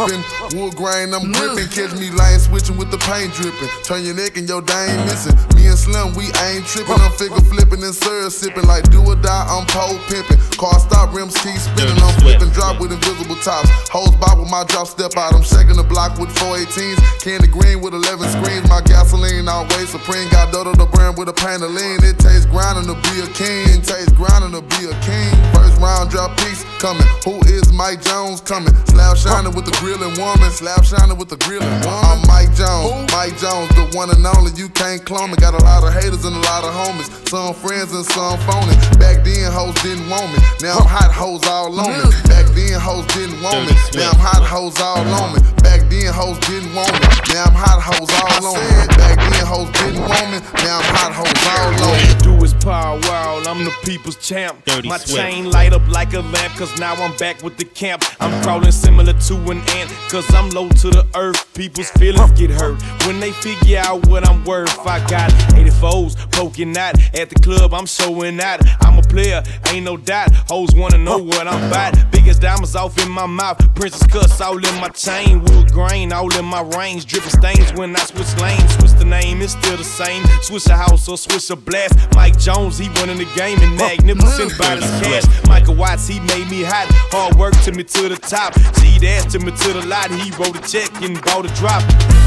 Fofos, 0.07 0.46
I'm 0.67 0.73
tipping. 0.73 0.75
Wood 0.75 0.75
grain, 0.75 1.13
I'm 1.13 1.31
mm. 1.31 1.33
gripping. 1.33 1.69
Catch 1.71 1.99
me 1.99 2.09
lying, 2.11 2.39
switching 2.39 2.77
with 2.77 2.91
the 2.91 2.97
paint 2.97 3.33
dripping. 3.33 3.69
Turn 3.83 4.03
your 4.03 4.15
neck 4.15 4.37
and 4.37 4.47
your 4.47 4.61
dang 4.61 5.05
missing. 5.05 5.35
Me 5.55 5.67
and 5.67 5.77
Slim, 5.77 6.13
we 6.15 6.27
ain't 6.43 6.65
tripping. 6.65 6.99
I'm 6.99 7.11
figure 7.15 7.39
flipping 7.39 7.83
and 7.83 7.95
syrup 7.95 8.31
sipping. 8.31 8.65
Like 8.67 8.89
do 8.91 8.99
or 9.03 9.15
die, 9.15 9.45
I'm 9.47 9.65
pole 9.67 9.97
pimping. 10.11 10.39
Car 10.57 10.79
stop, 10.79 11.13
rims 11.13 11.35
keep 11.39 11.57
spinning. 11.57 11.95
I'm 12.01 12.13
flipping, 12.19 12.49
drop 12.51 12.79
with 12.81 12.91
invisible 12.91 13.37
tops. 13.39 13.69
Hoes 13.89 14.15
bob 14.17 14.39
with 14.39 14.49
my 14.51 14.63
drop, 14.65 14.87
step 14.87 15.15
out. 15.15 15.33
I'm 15.33 15.43
shaking 15.43 15.77
the 15.77 15.87
block 15.87 16.19
with 16.19 16.29
418s. 16.35 16.99
Candy 17.23 17.47
green 17.47 17.81
with 17.81 17.93
11 17.93 18.27
screens. 18.27 18.67
My 18.67 18.81
gasoline 18.81 19.47
always 19.47 19.89
supreme. 19.89 20.27
Got 20.29 20.51
Dodo 20.51 20.73
the 20.73 20.87
brand 20.87 21.17
with 21.17 21.29
a 21.29 21.35
pain 21.35 21.61
of 21.63 21.71
lean. 21.71 22.03
It 22.03 22.19
tastes 22.19 22.45
grinding 22.45 22.89
to 22.91 22.95
be 23.07 23.15
a 23.23 23.29
king. 23.31 23.81
Tastes 23.81 24.11
grinding 24.13 24.51
to 24.51 24.61
be 24.61 24.89
a 24.89 24.95
king. 25.05 25.31
First 25.55 25.79
round 25.79 26.09
drop 26.09 26.35
piece 26.37 26.63
coming. 26.79 27.07
Who 27.23 27.39
is 27.47 27.71
Mike 27.73 28.01
Jones 28.01 28.41
coming? 28.41 28.73
Slab 28.91 29.17
shining 29.17 29.53
with 29.55 29.65
the 29.65 29.75
grilling 29.79 30.17
woman. 30.19 30.49
Slab 30.57 30.83
shining 30.83 31.19
with 31.21 31.29
the 31.29 31.37
grilling 31.45 31.69
woman. 31.85 32.01
I'm 32.01 32.17
Mike 32.25 32.49
Jones. 32.57 33.05
Mike 33.13 33.37
Jones, 33.37 33.69
the 33.77 33.85
one 33.93 34.09
and 34.09 34.25
only, 34.25 34.49
you 34.57 34.69
can't 34.73 35.05
clone 35.05 35.29
me. 35.29 35.37
Got 35.37 35.53
a 35.53 35.61
lot 35.61 35.85
of 35.85 35.93
haters 35.93 36.25
and 36.25 36.33
a 36.33 36.43
lot 36.49 36.65
of 36.65 36.73
homies. 36.73 37.13
Some 37.29 37.53
friends 37.53 37.93
and 37.93 38.01
some 38.01 38.41
phony. 38.49 38.73
Back 38.97 39.21
then, 39.21 39.53
hoes 39.53 39.77
didn't 39.85 40.09
want 40.09 40.33
me. 40.33 40.41
Now 40.65 40.81
I'm 40.81 40.89
hot 40.89 41.13
hoes 41.13 41.45
all 41.45 41.69
on 41.77 41.93
me. 41.93 42.09
Back 42.25 42.49
then, 42.57 42.73
hoes 42.73 43.05
didn't 43.13 43.37
want 43.45 43.69
me. 43.69 43.77
Now 44.01 44.09
I'm 44.09 44.17
hot 44.17 44.41
hoes 44.41 44.81
all 44.81 45.05
on 45.05 45.37
me. 45.37 45.45
Back 45.61 45.85
then, 45.93 46.09
hoes 46.09 46.41
didn't 46.49 46.73
want 46.73 46.89
me. 46.89 47.05
Now 47.37 47.45
I'm 47.45 47.53
hot 47.53 47.77
hoes 47.77 48.09
all 48.17 48.49
on 48.49 48.57
me. 48.57 48.97
Back 48.97 49.17
then, 49.21 49.45
hoes 49.45 49.69
didn't 49.77 50.01
want 50.09 50.27
me. 50.33 50.39
Now 50.65 50.81
I'm 50.81 50.89
hot 50.97 51.13
hoes 51.13 51.37
all 51.53 51.69
on 51.85 51.93
me. 52.01 52.17
Do 52.25 52.33
is 52.43 52.53
power 52.55 52.99
wow, 53.03 53.41
I'm 53.45 53.63
the 53.63 53.73
people's 53.83 54.17
champ. 54.17 54.65
Dirty 54.65 54.89
My 54.89 54.97
Swift. 54.97 55.21
chain 55.21 55.51
light 55.51 55.73
up 55.73 55.87
like 55.87 56.13
a 56.13 56.21
lamp, 56.21 56.53
cause 56.55 56.77
now 56.79 56.93
I'm 56.95 57.15
back 57.17 57.43
with 57.43 57.57
the 57.57 57.65
camp. 57.65 58.03
I'm 58.19 58.41
crawling 58.43 58.71
similar 58.71 59.13
to 59.13 59.35
an 59.51 59.59
ant, 59.77 59.89
cause 60.09 60.25
I'm 60.33 60.46
low 60.53 60.69
to 60.69 60.89
the 60.89 61.05
earth. 61.15 61.53
People's 61.53 61.89
feelings 61.91 62.31
get 62.39 62.49
hurt 62.49 62.81
when 63.05 63.19
they 63.19 63.31
figure 63.31 63.79
out 63.79 64.07
what 64.07 64.27
I'm 64.27 64.43
worth. 64.45 64.77
I 64.79 64.99
got 65.07 65.31
84s 65.55 66.15
poking 66.31 66.77
out 66.77 66.95
at 67.15 67.29
the 67.29 67.35
club, 67.41 67.73
I'm 67.73 67.85
showing 67.85 68.39
out. 68.39 68.59
I'm 68.81 68.99
a 68.99 69.01
player, 69.01 69.43
ain't 69.71 69.85
no 69.85 69.97
doubt. 69.97 70.31
Hoes 70.49 70.73
wanna 70.75 70.97
know 70.97 71.17
what 71.17 71.47
I'm 71.47 71.63
about. 71.67 72.11
Biggest 72.11 72.41
diamonds 72.41 72.75
off 72.75 72.97
in 73.03 73.09
my 73.09 73.25
mouth, 73.25 73.57
princess 73.75 74.05
cuss 74.07 74.39
all 74.41 74.57
in 74.57 74.81
my 74.81 74.89
chain. 74.89 75.43
Wood 75.43 75.71
grain 75.71 76.11
all 76.11 76.33
in 76.37 76.45
my 76.45 76.61
range, 76.77 77.05
dripping 77.05 77.29
stains 77.29 77.73
when 77.73 77.95
I 77.95 77.99
switch 77.99 78.35
lanes. 78.41 78.86
The 78.97 79.05
name, 79.05 79.41
it's 79.41 79.53
still 79.53 79.77
the 79.77 79.83
same. 79.83 80.25
Switch 80.41 80.65
a 80.67 80.75
house 80.75 81.07
or 81.07 81.17
switch 81.17 81.49
a 81.49 81.55
blast. 81.55 81.93
Mike 82.15 82.37
Jones, 82.37 82.77
he 82.77 82.89
running 82.99 83.17
the 83.17 83.29
game 83.35 83.59
and 83.61 83.77
magnificent 83.77 84.57
by 84.57 84.75
his 84.75 84.89
cash. 85.01 85.23
Michael 85.47 85.75
Watts, 85.75 86.07
he 86.07 86.19
made 86.19 86.49
me 86.49 86.63
hot. 86.63 86.87
Hard 87.13 87.35
work 87.35 87.53
to 87.61 87.71
me 87.71 87.83
to 87.83 88.09
the 88.09 88.17
top. 88.17 88.53
G 88.81 88.97
dash 88.97 89.31
to 89.33 89.39
me 89.39 89.51
to 89.51 89.69
the 89.73 89.85
lot. 89.85 90.09
He 90.09 90.31
wrote 90.37 90.57
a 90.57 90.63
check 90.65 90.89
and 91.05 91.21
bought 91.21 91.45
a 91.45 91.53
drop. 91.53 91.83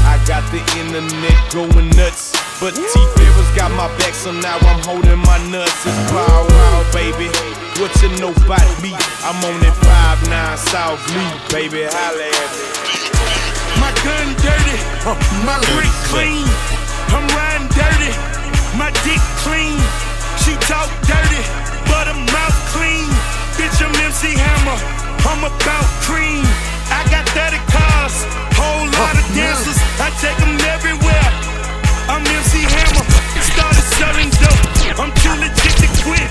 I 0.07 0.15
got 0.25 0.43
the 0.51 0.63
internet 0.79 1.35
going 1.51 1.89
nuts. 1.99 2.31
But 2.61 2.75
T 2.75 2.99
Farris 3.19 3.51
got 3.55 3.71
my 3.75 3.87
back, 3.97 4.13
so 4.13 4.31
now 4.31 4.57
I'm 4.57 4.79
holding 4.83 5.19
my 5.19 5.37
nuts. 5.49 5.75
It's 5.83 6.11
power 6.11 6.45
wow, 6.47 6.87
baby. 6.93 7.27
What 7.83 7.91
you 8.01 8.09
know 8.21 8.31
about 8.31 8.69
me? 8.81 8.93
I'm 9.27 9.37
on 9.43 9.59
that 9.59 9.75
5-9 10.23 10.57
South 10.71 11.01
Lee, 11.11 11.33
baby. 11.51 11.83
Holla 11.89 12.25
at 12.25 12.51
me. 12.55 12.70
Gun 14.01 14.33
dirty, 14.41 14.77
my 15.45 15.61
brick 15.77 15.93
clean. 16.09 16.47
I'm 17.13 17.27
riding 17.37 17.69
dirty, 17.69 18.09
my 18.73 18.89
dick 19.05 19.21
clean. 19.45 19.77
She 20.41 20.57
talk 20.65 20.89
dirty, 21.05 21.43
but 21.85 22.09
her 22.09 22.17
mouth 22.33 22.57
clean. 22.73 23.05
Bitch, 23.61 23.77
I'm 23.77 23.93
MC 24.01 24.33
Hammer, 24.33 24.79
I'm 25.29 25.45
about 25.45 25.85
cream. 26.01 26.41
I 26.89 27.05
got 27.13 27.29
30 27.29 27.61
cars, 27.69 28.25
whole 28.57 28.89
lot 28.89 29.13
of 29.13 29.25
dancers. 29.37 29.77
I 30.01 30.09
take 30.17 30.37
them 30.41 30.57
everywhere. 30.73 31.50
I'm 32.11 32.27
MC 32.27 32.67
Hammer, 32.67 33.07
started 33.39 33.87
selling 33.95 34.31
dope. 34.35 34.99
I'm 34.99 35.11
too 35.23 35.31
legit 35.39 35.75
to 35.79 35.87
quit. 36.03 36.27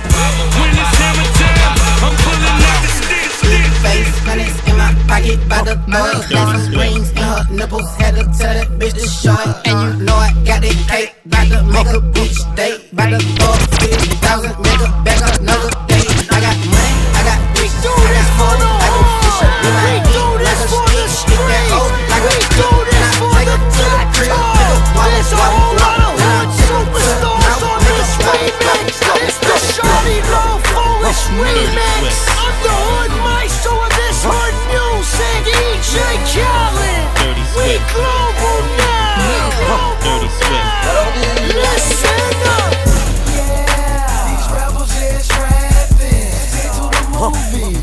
When 0.60 0.70
it's 0.76 0.92
hammer 1.00 1.24
time, 1.40 1.72
I'm 2.04 2.14
pulling 2.20 2.60
out 2.68 2.84
the 2.84 2.90
stick, 3.00 3.28
stick. 3.40 3.64
Face 3.80 4.12
hundreds 4.28 4.60
in 4.68 4.76
my 4.76 4.92
pocket 5.08 5.40
by 5.48 5.64
the 5.64 5.80
bug. 5.88 6.28
Got 6.28 6.60
some 6.60 6.76
rings 6.76 7.08
in 7.16 7.24
her 7.24 7.48
nipples. 7.48 7.88
Had 7.96 8.20
to 8.20 8.28
tell 8.36 8.52
that 8.52 8.68
bitch 8.76 8.92
to 8.92 9.08
shut. 9.08 9.40
And 9.64 9.80
you 9.80 10.04
know 10.04 10.20
I 10.20 10.36
got 10.44 10.60
that 10.60 10.76
cake. 10.84 11.16
Got 11.32 11.48
to 11.48 11.64
make 11.64 11.88
a 11.88 12.04
bitch 12.12 12.36
date. 12.60 12.92
By 12.92 13.08
the 13.08 13.18
fuck, 13.40 13.56
50,000, 13.80 14.60
make 14.60 14.84
a 14.84 14.88
bag 15.00 15.40
another 15.40 15.72
day. 15.88 16.04
I 16.28 16.44
got 16.44 16.60
money, 16.60 16.92
I 17.16 17.24
got 17.24 17.40
bricks, 17.56 17.80
I 17.80 17.88
got 17.88 18.28
phone. 18.36 18.60
I 18.60 18.88
go 18.92 19.00
fishing 19.24 19.54
with 19.64 19.80
my 19.80 19.96
dick 20.04 20.28
like 20.44 20.60
a 20.60 20.68
stick. 20.68 21.08
Stick 21.08 21.40
that 21.40 21.64
hoe 21.72 21.88
like 22.12 22.28
a 22.28 22.32
stick. 22.36 22.68
And 22.68 23.00
I 23.00 23.16
take 23.32 23.48
her 23.48 23.56
to 23.56 23.84
the 23.88 24.04
crib. 24.12 24.28
Make 24.28 25.24
her 25.24 25.40
walk, 25.40 25.69
Remix. 31.50 32.14
I'm 32.38 32.54
the 32.62 32.70
hood 32.70 33.12
maestro 33.26 33.72
of 33.74 33.90
this 33.98 34.22
hood 34.22 34.54
music. 34.70 35.50
DJ 35.50 35.96
Khaled. 36.30 37.06
We 37.56 37.78
global 37.90 38.60
now. 38.78 39.98
Dirty 40.04 40.30
Swift. 40.30 40.66
Listen 41.58 42.34
up. 42.54 42.70
Yeah. 43.34 44.30
These 44.30 44.46
rebels 44.54 44.92
just 44.94 45.30
rapping. 45.34 46.30
Stick 46.38 46.70
to 46.78 46.84
the 46.86 47.02
movie. 47.18 47.79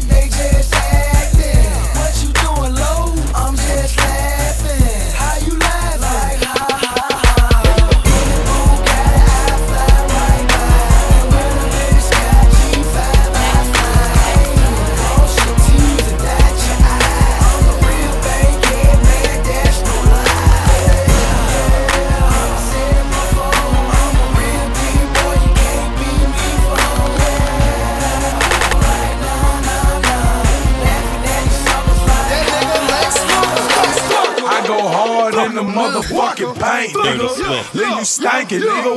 You 38.50 38.60
stankin', 38.62 38.84
nigga. 38.84 38.97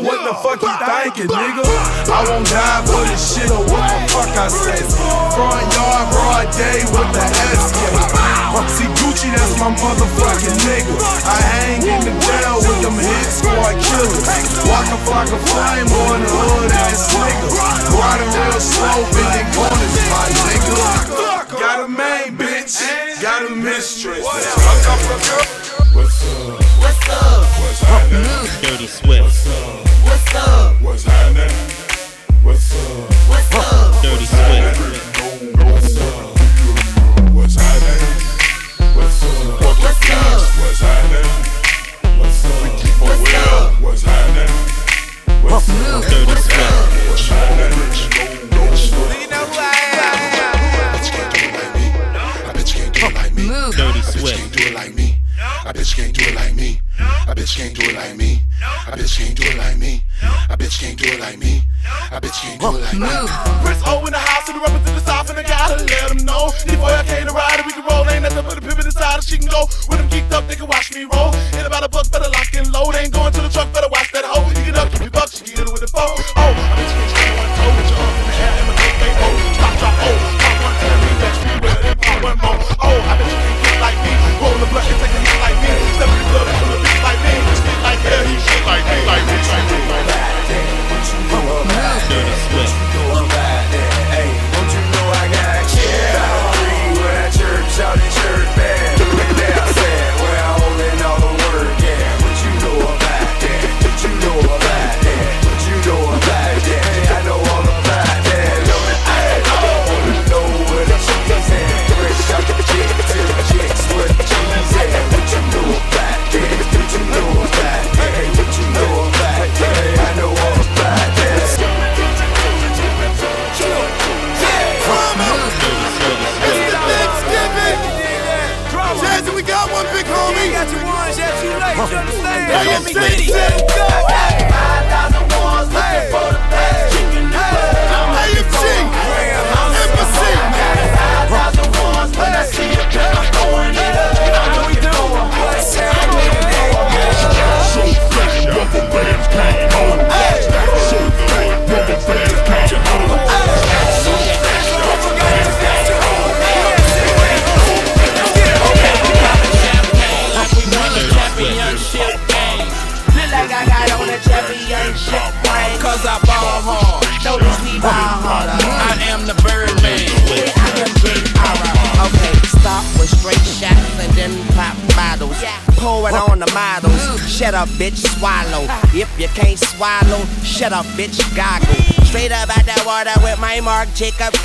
Check 184.00 184.18
out 184.22 184.39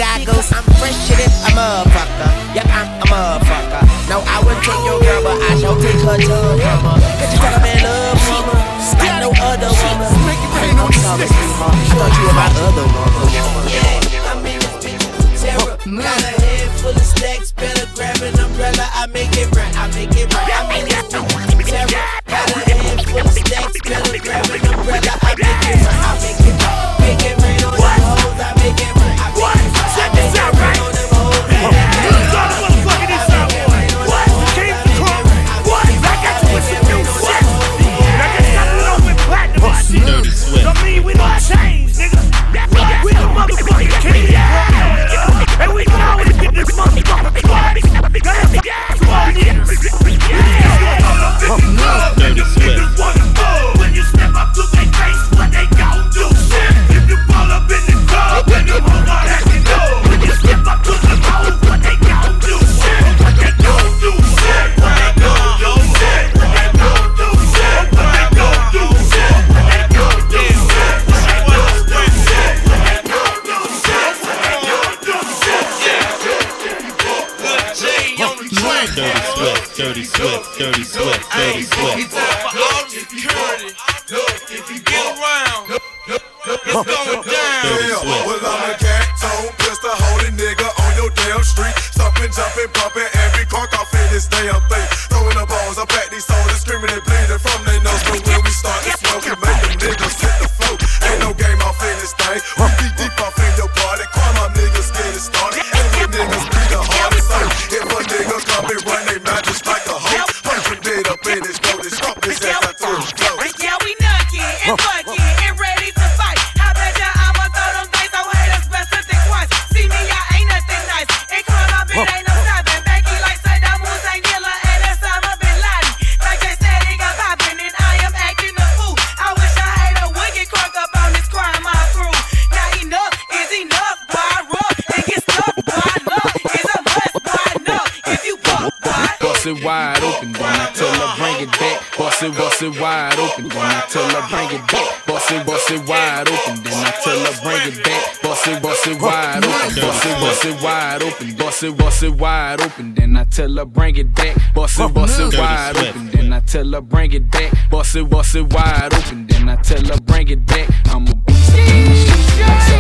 bust 142.56 142.78
it 142.78 142.82
wide 142.82 143.20
open, 143.20 143.50
then 143.50 143.58
I 143.58 143.82
tell 143.90 144.10
her 144.10 144.30
bring 144.30 144.60
it 144.60 144.72
back. 144.72 145.06
Bust 145.06 145.32
it, 145.32 145.46
bust 145.46 145.72
it 145.72 145.88
wide 145.90 146.30
open, 146.30 146.64
then 146.64 146.86
I 146.86 146.92
tell 147.04 147.20
her 147.20 147.42
bring 147.44 147.74
it 147.74 147.84
back. 147.84 148.22
Bust 148.22 148.48
it, 148.48 148.64
bust 148.64 148.88
it 148.88 149.02
wide 149.02 149.44
open, 149.44 149.82
bust 149.82 150.06
it, 150.06 150.20
bust 150.22 150.46
it 150.46 150.64
wide 150.64 151.04
open, 151.04 151.36
bust 151.36 151.64
it, 151.64 151.78
bust 151.78 152.04
it 152.04 152.14
wide 152.14 152.62
open, 152.62 152.94
then 152.96 153.18
I 153.18 153.26
tell 153.26 153.54
her 153.58 153.66
bring 153.66 153.98
it 153.98 154.16
back. 154.16 154.38
Bust 154.54 154.80
it, 154.80 154.94
bust 154.94 155.20
it 155.20 155.38
wide 155.38 155.78
open, 155.78 156.08
then 156.12 156.32
I 156.32 156.40
tell 156.40 156.72
her 156.72 156.82
bring 156.82 157.12
it 157.12 157.30
back. 157.30 157.52
Bust 157.70 157.96
it, 157.98 158.10
bust 158.10 158.36
it 158.36 158.54
wide 158.54 158.94
open, 158.94 159.28
then 159.28 159.50
I 159.50 159.58
tell 159.58 159.84
her 159.84 160.00
bring 160.00 160.30
it 160.30 160.46
back. 160.46 160.70
I'm 160.86 161.08
a 161.08 161.16
beast. 161.16 162.75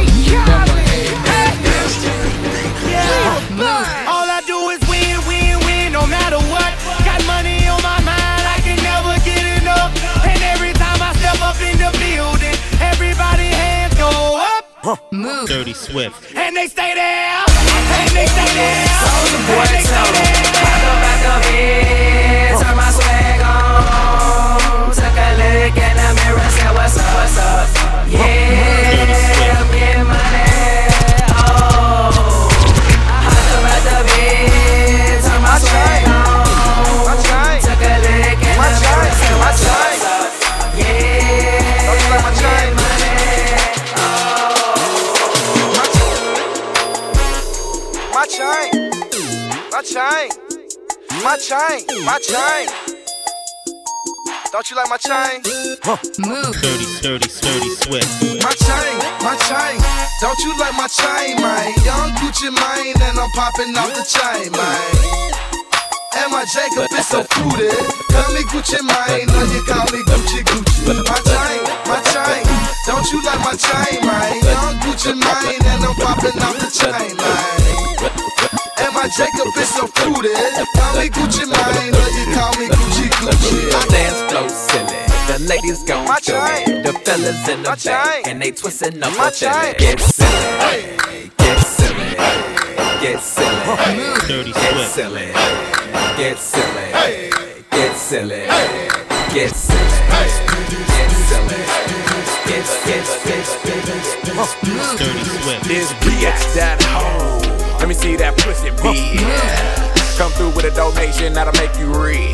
Dirty 15.45 15.73
Swift. 15.73 16.33
And 16.35 16.55
they 16.55 16.67
stay 16.67 16.95
there. 16.95 17.43
And 17.45 18.09
they 18.17 18.25
stay 18.25 18.49
there. 18.55 18.87
Soldier 18.97 19.41
boy, 19.45 19.65
tell 19.85 20.09
them. 20.11 20.43
Pop 20.57 20.83
up 20.89 20.97
back 21.05 21.25
up 21.25 21.45
here, 21.45 22.57
turn 22.57 22.75
my 22.75 22.89
swag 22.89 23.41
on. 23.41 24.89
Took 24.91 25.05
a 25.05 25.29
look 25.37 25.77
in 25.77 25.95
the 26.01 26.09
mirror, 26.17 26.49
said 26.49 26.73
what's 26.73 26.97
up, 26.97 27.05
what's 27.13 27.37
up. 27.37 27.67
Yeah, 28.09 29.05
get 29.71 30.05
money. 30.05 30.54
chain, 50.11 50.29
my 51.23 51.37
chain, 51.37 51.81
my 52.05 52.19
chain. 52.19 52.67
Don't 54.51 54.69
you 54.69 54.75
like 54.77 54.89
my 54.89 54.97
chain? 54.97 55.41
Huh. 55.83 55.97
Move. 56.21 56.53
Dirty, 56.61 56.87
dirty, 57.01 57.29
dirty 57.41 57.69
sweat. 57.81 58.05
My 58.39 58.53
chain, 58.53 58.95
my 59.25 59.35
chain. 59.49 59.77
Don't 60.21 60.39
you 60.45 60.53
like 60.59 60.75
my 60.77 60.87
chain, 60.87 61.41
man? 61.41 61.73
Young 61.83 62.11
Gucci 62.21 62.53
Mane, 62.53 62.95
and 63.01 63.17
I'm 63.19 63.29
popping 63.35 63.75
off 63.75 63.91
the 63.97 64.05
chain, 64.05 64.51
man. 64.53 65.33
And 66.21 66.31
my 66.31 66.45
Jacob 66.53 66.87
is 66.91 67.07
so 67.07 67.23
fruited. 67.23 67.75
Call 68.13 68.29
me 68.33 68.43
Gucci 68.53 68.79
Mane, 68.79 69.27
or 69.27 69.45
you 69.51 69.61
call 69.65 69.89
me 69.91 70.05
Gucci 70.05 70.39
Gucci. 70.45 70.85
My 71.03 71.19
chain, 71.25 71.61
my 71.89 71.99
chain. 72.13 72.45
Don't 72.87 73.05
you 73.11 73.19
like 73.25 73.41
my 73.41 73.55
chain, 73.57 74.05
man? 74.05 74.39
Young 74.43 74.75
Gucci 74.85 75.13
Mane, 75.17 75.65
and 75.65 75.83
I'm 75.83 75.95
popping 75.95 76.39
off 76.41 76.57
the 76.61 76.69
chain, 76.71 77.17
man 77.17 78.14
my 79.05 79.11
Jacob 79.11 79.55
is 79.55 79.69
so 79.69 79.85
fruited. 79.85 80.33
Call 80.73 80.97
me 80.97 81.09
Gucci 81.09 81.45
Mane, 81.45 81.93
or 81.93 82.09
you 82.17 82.25
call 82.33 82.53
me 82.57 82.65
Gucci 82.73 83.05
Gucci. 83.21 83.71
My 83.71 83.85
dance 83.93 84.19
flow 84.31 84.47
silly. 84.47 84.97
The 85.29 85.37
ladies 85.47 85.83
gon' 85.83 86.07
do 86.23 86.33
it. 86.33 86.83
The 86.83 86.93
fellas 87.05 87.47
in 87.47 87.61
the 87.61 87.69
my 87.69 87.75
back, 87.75 88.27
and 88.27 88.41
they 88.41 88.51
twisting 88.51 89.03
up 89.03 89.15
my 89.15 89.29
chain. 89.29 89.75
Get 89.77 89.99
silly, 89.99 90.29
hey. 90.57 91.29
get 91.37 91.59
silly, 91.59 92.17
hey. 92.17 92.41
get 93.01 93.21
silly, 93.21 93.69
hey. 93.77 94.27
Dirty 94.27 94.51
get 94.53 94.87
silly, 94.89 95.29
get 96.17 96.39
silly, 96.39 96.89
get 97.69 97.97
silly, 97.97 98.45
get 98.49 98.55
silly, 98.57 99.05
get 99.33 99.53
silly. 99.53 99.95
Get, 102.45 102.65
silly, 102.65 103.15
get, 103.25 103.45
silly, 103.45 103.65
get, 103.65 103.65
get, 103.65 103.83
get. 104.23 104.97
Dirty 104.97 105.23
Swift. 105.23 105.67
get 105.67 105.87
bitch 106.01 106.55
get 106.55 106.83
hoe. 106.83 107.44
Let 107.79 107.87
me 107.87 107.93
see 107.93 108.15
that 108.15 108.37
pussy 108.37 108.69
bitch. 108.69 110.17
Come 110.17 110.31
through 110.31 110.55
with 110.55 110.65
a 110.65 110.71
donation 110.71 111.33
that'll 111.33 111.53
make 111.59 111.77
you 111.77 111.91
rich. 111.93 112.33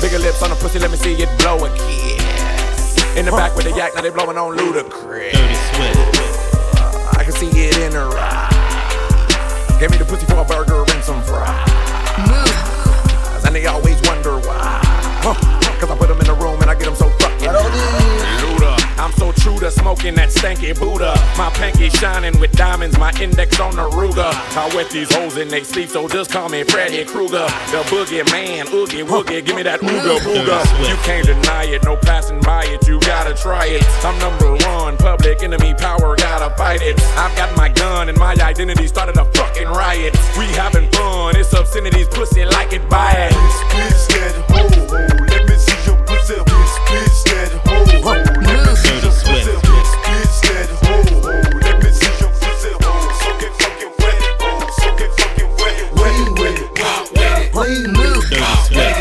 Bigger 0.00 0.18
lips 0.18 0.42
on 0.42 0.50
the 0.50 0.56
pussy, 0.56 0.78
let 0.78 0.90
me 0.90 0.96
see 0.96 1.14
it 1.14 1.28
blow 1.38 1.64
a 1.64 1.70
kiss. 1.74 3.16
In 3.16 3.24
the 3.24 3.32
back 3.32 3.56
with 3.56 3.64
the 3.64 3.72
yak, 3.72 3.94
now 3.94 4.02
they 4.02 4.10
blowing 4.10 4.36
on 4.36 4.56
Ludacris. 4.56 5.32
Dirty 5.32 5.54
Swift. 5.72 7.16
I 7.16 7.24
can 7.24 7.32
see 7.32 7.48
it 7.48 7.78
in 7.78 7.92
her 7.92 8.10
eyes. 8.12 9.80
Give 9.80 9.90
me 9.90 9.96
the 9.98 10.04
pussy 10.04 10.26
for 10.26 10.38
a 10.38 10.44
burger 10.44 10.84
and 10.92 11.02
some 11.02 11.22
fries. 11.22 11.70
And 13.44 13.54
they 13.54 13.66
always 13.66 14.00
wonder 14.02 14.38
why. 14.38 14.80
Cause 15.22 15.63
I'm 19.04 19.12
so 19.12 19.32
true 19.32 19.60
to 19.60 19.70
smoking 19.70 20.14
that 20.14 20.30
stanky 20.30 20.72
Buddha. 20.72 21.12
My 21.36 21.50
pinky 21.50 21.90
shining 21.90 22.40
with 22.40 22.52
diamonds, 22.52 22.98
my 22.98 23.12
index 23.20 23.60
on 23.60 23.76
the 23.76 23.82
Ruger. 23.90 24.32
I 24.56 24.74
wet 24.74 24.88
these 24.88 25.14
hoes 25.14 25.36
in 25.36 25.48
they 25.48 25.62
sleep, 25.62 25.90
so 25.90 26.08
just 26.08 26.30
call 26.30 26.48
me 26.48 26.62
Freddy 26.62 27.04
Krueger. 27.04 27.44
The 27.68 27.84
boogie 27.92 28.24
man, 28.32 28.66
oogie 28.72 29.04
woogie, 29.04 29.44
give 29.44 29.56
me 29.56 29.62
that 29.64 29.80
ooga 29.80 30.16
booga. 30.24 30.88
You 30.88 30.96
can't 31.04 31.26
deny 31.26 31.64
it, 31.64 31.84
no 31.84 31.96
passing 31.96 32.40
by 32.40 32.64
it, 32.64 32.88
you 32.88 32.98
gotta 33.00 33.34
try 33.34 33.66
it. 33.66 33.84
I'm 34.02 34.18
number 34.20 34.52
one, 34.64 34.96
public 34.96 35.42
enemy 35.42 35.74
power, 35.74 36.16
gotta 36.16 36.56
fight 36.56 36.80
it. 36.80 36.98
I've 37.18 37.36
got 37.36 37.54
my 37.58 37.68
gun 37.68 38.08
and 38.08 38.16
my 38.16 38.32
identity 38.32 38.86
started 38.86 39.18
a 39.18 39.26
fucking 39.26 39.68
riot. 39.68 40.16
We 40.38 40.46
having 40.56 40.90
fun, 40.92 41.36
it's 41.36 41.52
obscenities, 41.52 42.08
pussy 42.08 42.46
like 42.46 42.72
it, 42.72 42.88
buy 42.88 43.12
it. 43.28 43.32
Bitch, 43.68 44.08
that 44.16 44.32
hoe, 44.48 44.68
hoe. 44.88 45.24
Let 45.28 45.46
me 45.46 45.56
see 45.56 45.76
your 45.84 46.02
pussy. 46.06 46.36
Bitch, 46.40 46.76
bitch, 46.88 47.24
that 47.24 47.50
hoe, 47.68 48.24
hoe. 48.24 48.33
Wet. 57.64 57.94
Lean 58.70 58.93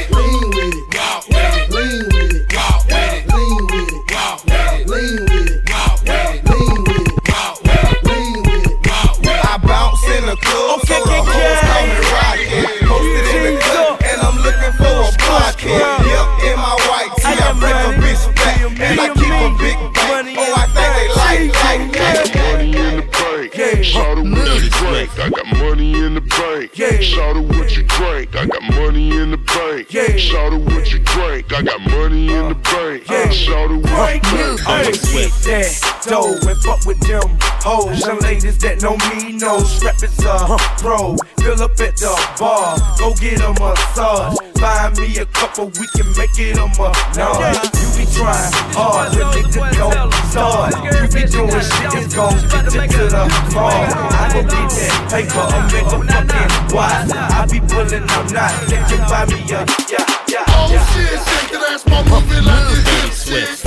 ladies 38.83 38.91
that 38.91 38.91
know 38.91 38.97
me 39.09 39.37
know 39.37 39.59
strap 39.59 40.03
is 40.03 40.25
a 40.25 40.57
pro. 40.77 41.15
Fill 41.39 41.61
up 41.61 41.71
at 41.79 41.95
the 41.97 42.35
bar, 42.39 42.77
go 42.97 43.13
get 43.15 43.41
a 43.41 43.51
massage. 43.59 44.37
Find 44.59 44.97
me 44.97 45.17
a 45.17 45.25
couple, 45.25 45.65
we 45.65 45.87
can 45.95 46.07
make 46.17 46.37
it 46.39 46.57
a 46.57 46.67
massage. 46.67 47.59
You 47.79 47.87
be 47.97 48.11
trying 48.11 48.51
hard, 48.75 49.11
the 49.11 49.23
nigga 49.23 49.75
don't 49.75 50.13
start. 50.31 50.73
You 50.83 51.07
be 51.07 51.23
doing 51.27 51.49
shit 51.49 51.91
that's 51.91 52.15
gon' 52.15 52.35
get 52.49 52.73
you 52.73 52.87
to 52.87 53.03
the 53.11 53.23
bar. 53.53 53.71
I 53.71 54.29
go 54.33 54.41
get 54.43 54.69
that 54.71 54.95
paper, 55.11 55.43
I'm 55.43 55.67
make 55.71 55.87
a 55.87 55.99
fucking 55.99 56.75
wise. 56.75 57.11
I 57.11 57.45
be 57.51 57.59
pulling, 57.59 58.07
I'm 58.07 58.27
not. 58.31 58.51
Can 58.67 58.83
you 58.89 58.97
buy 59.09 59.25
me 59.25 59.39
a 59.51 59.63
yeah, 59.91 60.05
yeah, 60.27 60.45
Oh 60.47 60.71
shit, 60.93 61.19
shake 61.19 61.51
that 61.51 61.71
ass, 61.71 61.85
my 61.85 62.01
movie 62.07 62.39
like 62.41 62.67
you 62.71 62.83
did 62.83 63.13
shit. 63.13 63.62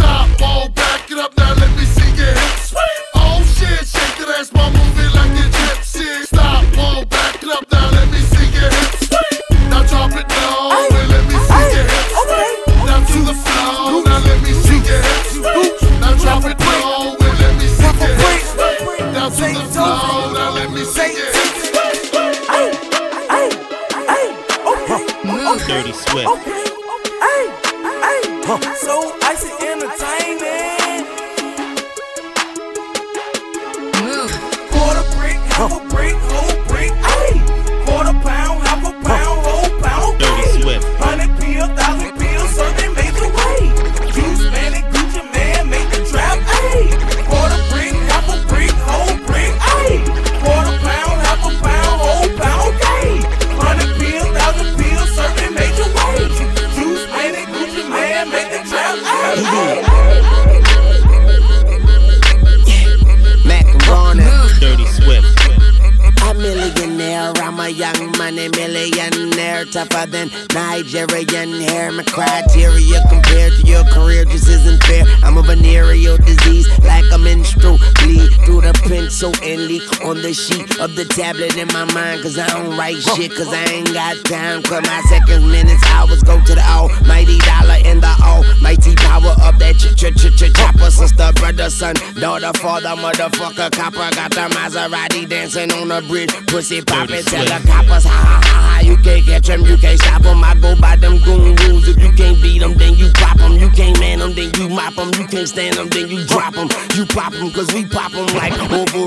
Pencil 79.17 79.49
and 79.49 79.67
leak 79.67 80.05
on 80.05 80.21
the 80.21 80.33
sheet 80.33 80.79
of 80.79 80.95
the 80.95 81.05
tablet 81.05 81.57
in 81.57 81.69
my 81.69 81.85
mind. 81.95 82.23
Cause 82.23 82.39
I 82.39 82.47
don't 82.49 82.77
write 82.77 82.97
shit, 82.97 83.35
cause 83.35 83.49
I 83.49 83.65
ain't 83.73 83.93
got 83.93 84.17
time. 84.25 84.63
Cause 84.63 84.83
my 84.83 85.01
seconds, 85.09 85.45
minutes, 85.45 85.83
hours 85.87 86.23
go 86.23 86.39
to 86.39 86.55
the 86.55 86.65
almighty 86.69 87.39
dollar 87.39 87.81
in 87.85 88.01
the 88.01 88.13
almighty 88.23 88.95
power 88.97 89.35
of 89.41 89.59
that 89.59 89.77
ch 89.77 89.97
ch 89.97 90.13
ch 90.13 90.29
ch 90.37 90.53
chopper. 90.53 90.91
Sister, 90.91 91.33
brother, 91.37 91.71
son, 91.71 91.95
daughter, 92.21 92.53
father, 92.59 92.95
motherfucker, 93.01 93.71
copper. 93.73 94.09
Got 94.15 94.33
the 94.33 94.53
Maserati 94.53 95.29
dancing 95.29 95.73
on 95.73 95.89
the 95.89 96.05
bridge. 96.09 96.33
Pussy 96.49 96.83
poppin', 96.83 97.25
tell 97.25 97.45
the 97.45 97.67
coppers, 97.67 98.05
ha 98.05 98.13
ha 98.13 98.41
ha 98.45 98.77
ha. 98.77 98.81
You 98.81 98.97
can't 98.99 99.25
catch 99.25 99.47
them, 99.47 99.63
you 99.63 99.77
can't 99.79 99.99
stop 99.99 100.23
them. 100.23 100.45
I 100.45 100.55
go 100.55 100.77
by 100.77 100.97
them 100.97 101.19
goon 101.25 101.57
rules. 101.57 101.89
If 101.89 101.99
you 102.03 102.13
can't 102.13 102.41
beat 102.43 102.61
them, 102.61 102.75
then 102.75 102.95
you 102.95 103.11
pop 103.15 103.39
them. 103.39 103.53
You 103.53 103.71
can't 103.71 103.99
man 103.99 104.19
them, 104.19 104.35
then 104.35 104.53
you 104.61 104.69
mop 104.69 104.95
them. 104.95 105.09
You 105.15 105.27
can't 105.27 105.49
stand 105.49 105.77
them, 105.77 105.89
then 105.89 106.09
you 106.09 106.25
drop 106.27 106.55
them. 106.55 106.69
You 106.95 107.07
pop 107.07 107.33
them, 107.33 107.51
cause 107.51 107.73
we 107.73 107.87
pop 107.87 108.13
them 108.13 108.27
like 108.37 108.53
over 108.71 109.06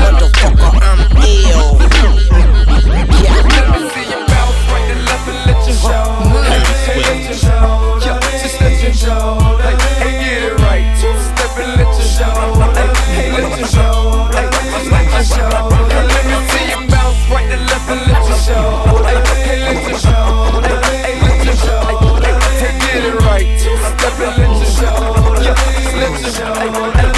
Motherfucker, 0.00 0.72
I'm 0.80 1.00
ill. 1.16 1.78
Yeah. 3.20 3.36
See 3.90 4.06
your 4.08 4.24
mouth 4.26 4.58
right 4.70 4.88
left 5.06 5.28
and 5.28 5.40
let 5.46 5.60
you 5.66 5.74
show. 5.74 6.04
Hey, 6.86 7.00
let 7.02 7.20
you 7.28 7.34
show. 7.34 7.98
Just 8.00 8.56
you 8.82 8.92
show. 8.92 9.38
Hey, 9.60 10.12
get 10.20 10.42
it 10.42 10.56
right. 10.60 10.86
You 11.00 11.12
show. 12.02 12.32
Hey, 13.14 13.28
you 13.28 13.66
show. 13.66 14.28
Hey, 14.32 14.48
you 15.04 15.24
show. 15.24 15.48
Let 15.50 16.24
me 16.26 16.36
see 16.48 16.64
your 16.70 16.84
mouth 16.88 17.20
right 17.30 17.48
left 17.68 17.88
and 17.90 18.02
you 18.28 18.36
show. 18.40 18.64
Hey, 19.04 19.60
you 19.88 19.96
show. 19.98 20.24
Hey, 21.02 21.16
you 21.44 21.52
show. 21.52 21.84
Hey, 22.58 22.72
get 22.80 23.04
it 23.04 23.14
right. 23.20 23.48
Two 23.60 23.76
step 23.76 24.16
and 24.20 24.34
let 24.38 24.52
you 24.58 24.66
show. 24.66 25.09
Just 25.56 25.96
let 25.96 27.04
you 27.04 27.09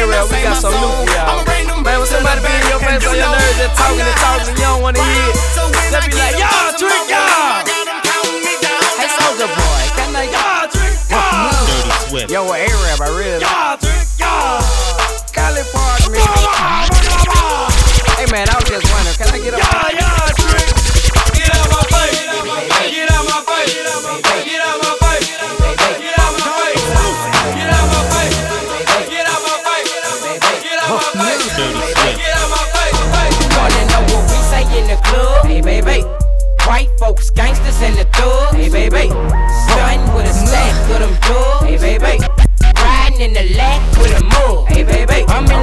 J-Rail, 0.00 0.24
we 0.32 0.40
got 0.40 0.56
some 0.56 0.72
new 0.72 0.88
for 0.96 1.04
y'all. 1.12 1.44
Man, 1.44 2.00
when 2.00 2.08
somebody 2.08 2.40
be 2.40 2.48
in 2.48 2.64
your 2.72 2.80
face 2.80 3.04
on 3.04 3.20
your 3.20 3.28
nerves 3.28 3.60
and 3.60 3.68
talking 3.76 4.00
and 4.00 4.16
talking, 4.16 4.48
and 4.48 4.56
you 4.56 4.64
don't 4.64 4.80
wanna 4.80 4.96
hear 4.96 5.28
it. 5.28 5.36
They 5.92 6.00
be 6.08 6.16
like, 6.16 6.40
y'all, 6.40 6.72
trick 6.72 7.04
y'all. 7.04 7.60
Hey, 8.96 9.12
soldier 9.12 9.52
boy, 9.52 9.82
can 10.00 10.16
I 10.16 10.24
y'all 10.32 10.72
trick 10.72 10.96
y'all? 11.12 12.32
Yo, 12.32 12.48
well, 12.48 12.56
A-Rap, 12.56 12.96
I 12.96 13.12
really. 13.12 13.44
Y'all 13.44 13.76
trick 13.76 14.08
y'all. 14.16 14.64
Golly, 15.36 15.68
pardon. 15.68 16.16
Hey, 18.16 18.24
man, 18.32 18.48
I 18.48 18.56
was 18.56 18.72
just 18.72 18.88
wondering, 18.88 19.20
can 19.20 19.28
I 19.28 19.36
get 19.36 19.52
a. 19.52 19.60
Y'all, 19.60 20.00
y'all. 20.00 20.29
Hey, 35.60 35.82
baby. 35.82 36.08
White 36.64 36.88
folks, 36.98 37.28
gangsters, 37.28 37.82
and 37.82 37.94
the 37.94 38.04
thugs. 38.16 38.56
Hey, 38.56 38.70
baby. 38.70 39.12
Stunning 39.68 40.14
with 40.14 40.24
a 40.24 40.32
stack 40.32 40.72
of 40.88 41.00
them 41.00 41.14
drugs. 41.20 41.82
Hey, 41.82 41.98
baby. 41.98 42.24
Riding 42.76 43.20
in 43.20 43.32
the 43.34 43.54
lack 43.58 43.98
with 43.98 44.18
a 44.18 44.24
mug. 44.24 44.68
Hey, 44.68 44.84
baby. 44.84 45.26
I'm 45.28 45.44
in 45.44 45.59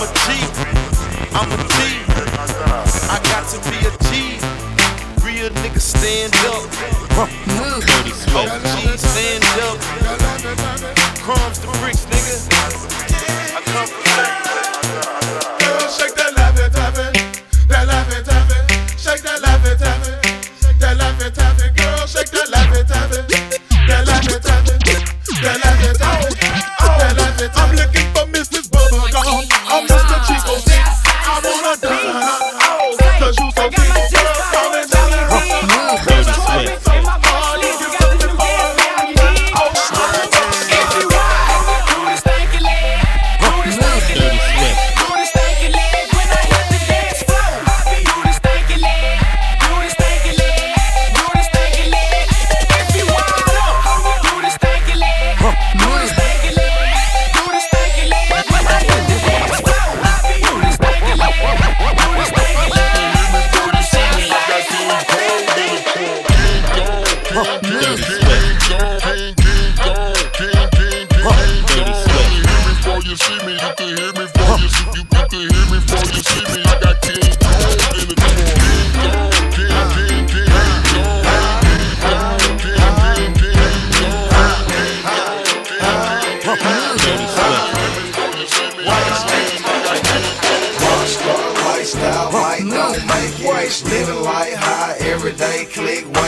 I'm 0.00 0.08
a 0.08 0.14
G. 0.14 0.30
I'm 1.34 1.69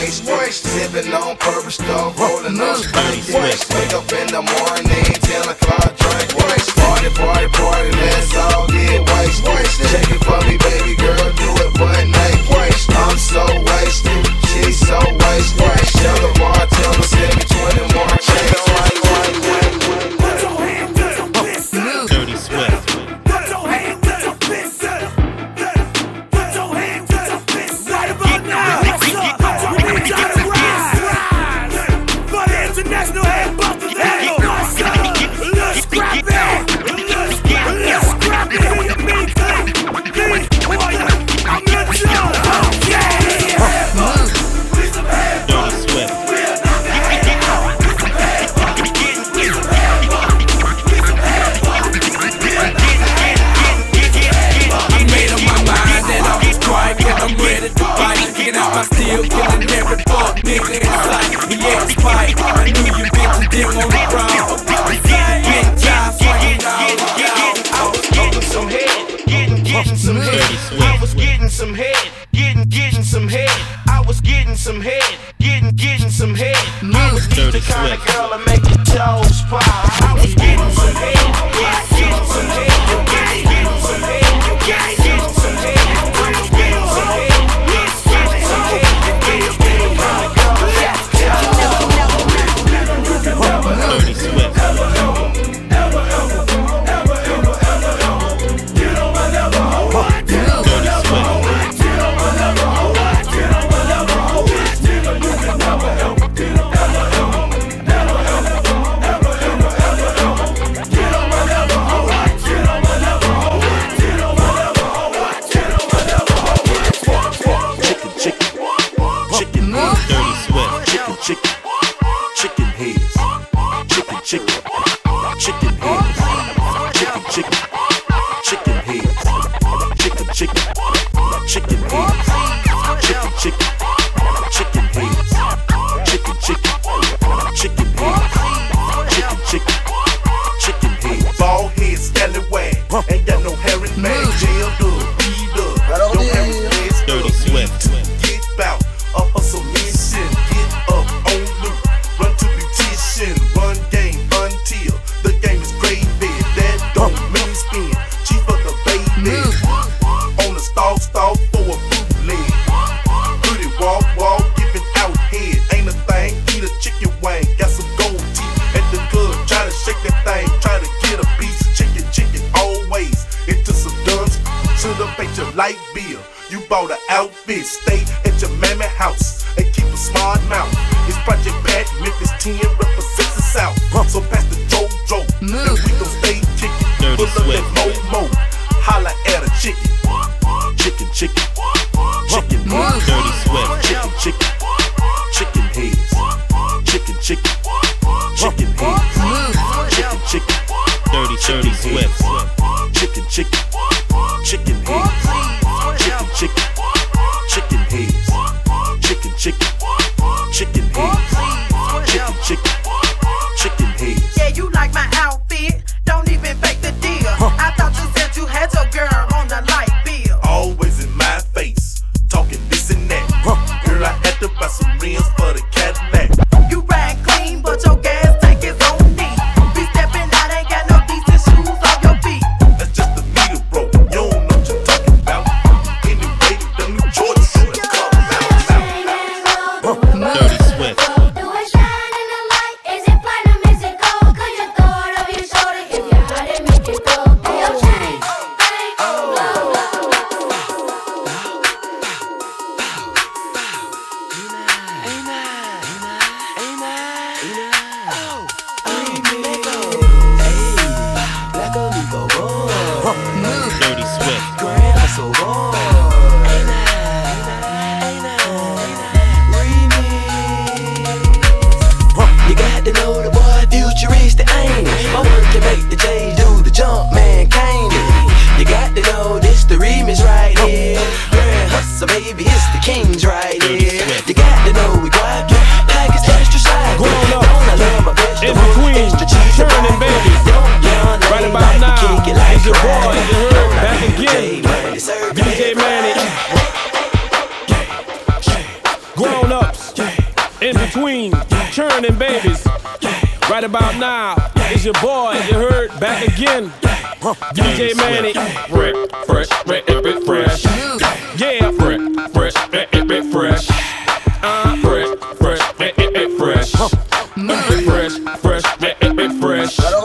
moist. 0.03 0.65
On 1.13 1.37
purpose, 1.37 1.75
stuff, 1.75 2.19
rolling 2.19 2.59
up. 2.59 2.77
Dirty. 2.77 3.33
Wake 3.33 3.93
up 3.93 4.11
in 4.11 4.27
the 4.27 4.41
morning. 4.41 4.72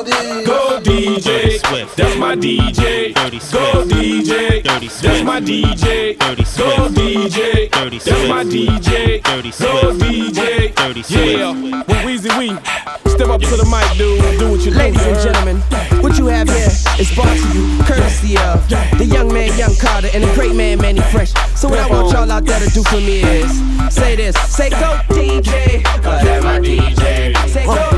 Go 0.08 0.80
DJ 0.80 1.60
That's 1.96 2.16
my 2.16 2.34
DJ. 2.34 3.14
Go 3.14 3.84
DJ. 3.84 4.62
That's 4.64 5.22
my 5.22 5.40
DJ. 5.40 6.18
Go 6.18 6.34
DJ. 6.34 7.70
That's 7.70 8.28
my 8.28 8.44
DJ. 8.44 9.22
Go 9.22 9.40
DJ. 9.40 10.78
Yeah. 11.08 11.52
Well, 11.52 12.06
Weezy, 12.06 12.30
we 12.38 12.48
step 13.10 13.28
up 13.28 13.40
to 13.40 13.56
the 13.56 13.66
mic, 13.68 13.98
dude. 13.98 14.38
Do 14.38 14.50
what 14.50 14.60
you 14.64 14.70
do. 14.70 14.78
Ladies 14.78 15.02
and 15.02 15.20
gentlemen, 15.20 15.56
what 16.02 16.16
you 16.18 16.26
have 16.26 16.48
here 16.48 16.70
is 16.98 17.14
brought 17.14 17.36
to 17.36 17.48
you 17.52 17.82
courtesy 17.84 18.38
of 18.38 18.66
the 18.98 19.04
young 19.04 19.32
man, 19.32 19.56
Young 19.58 19.74
Carter, 19.76 20.08
and 20.14 20.24
the 20.24 20.32
great 20.34 20.54
man, 20.54 20.78
Mannie 20.78 21.02
Fresh. 21.12 21.32
So 21.54 21.68
what 21.68 21.78
I 21.78 21.88
want 21.90 22.12
y'all 22.12 22.30
out 22.30 22.44
there 22.44 22.60
to 22.60 22.70
do 22.70 22.82
for 22.84 22.96
me 22.96 23.20
is 23.20 23.50
say 23.92 24.16
this. 24.16 24.36
Say 24.50 24.70
go 24.70 24.98
DJ. 25.08 25.82
That's 26.02 26.44
my 26.44 26.60
DJ. 26.60 27.36
Say 27.48 27.66
go 27.66 27.97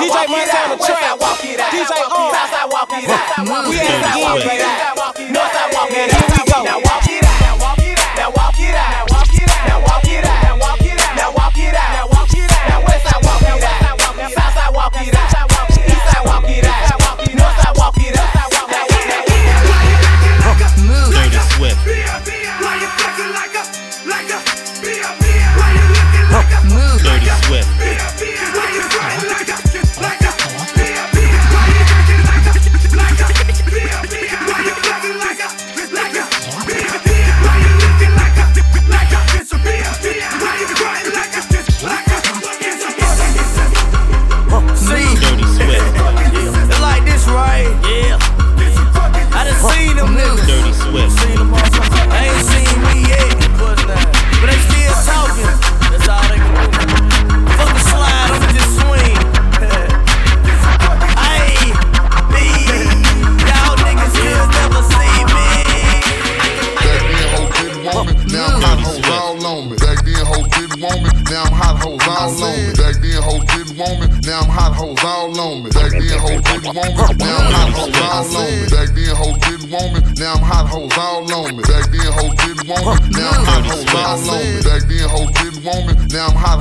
out. 0.00 0.08
DJ 0.08 0.28
Montana 0.28 0.76
Trap. 0.80 1.18
DJ 1.20 1.92
R. 1.92 2.32
Southside 2.32 2.72
walk 2.72 2.90
it 2.92 3.10
out. 3.10 3.68
We 3.68 3.78
at 3.78 4.16
it 4.16 4.46
again. 4.46 5.34
Northside 5.34 5.74
walk 5.74 5.90
it 5.90 6.14
out. 6.14 6.32
Here 6.32 6.44
we 6.44 7.00
go. 7.00 7.09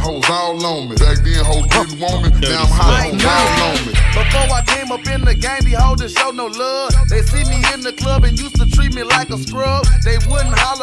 hoes 0.10 0.30
all 0.30 0.66
on 0.66 0.90
me. 0.90 0.96
Back 0.96 1.18
then, 1.24 1.46
hoes 1.46 1.68
didn't 1.68 2.00
want 2.00 2.24
me. 2.26 2.30
Now 2.42 2.64
I'm 2.64 2.74
hot, 2.74 3.06
all 3.06 3.62
on 3.70 3.78
me. 3.86 3.94
Before 4.18 4.50
I 4.50 4.64
came 4.66 4.92
up 4.92 5.06
in 5.08 5.22
the 5.22 5.36
game, 5.36 5.62
the 5.64 5.78
hoes 5.78 6.00
didn't 6.00 6.18
show 6.18 6.32
no 6.32 6.48
love. 6.48 6.94
They 7.10 7.22
see 7.22 7.44
me 7.46 7.62
in 7.74 7.82
the 7.82 7.94
club 7.94 8.24
and 8.24 8.40
used 8.40 8.56
to 8.56 8.66
treat 8.70 8.94
me 8.94 9.04
like 9.04 9.30
a 9.30 9.38
scrub. 9.38 9.86
They 10.04 10.18
wouldn't 10.30 10.58
holler 10.58 10.79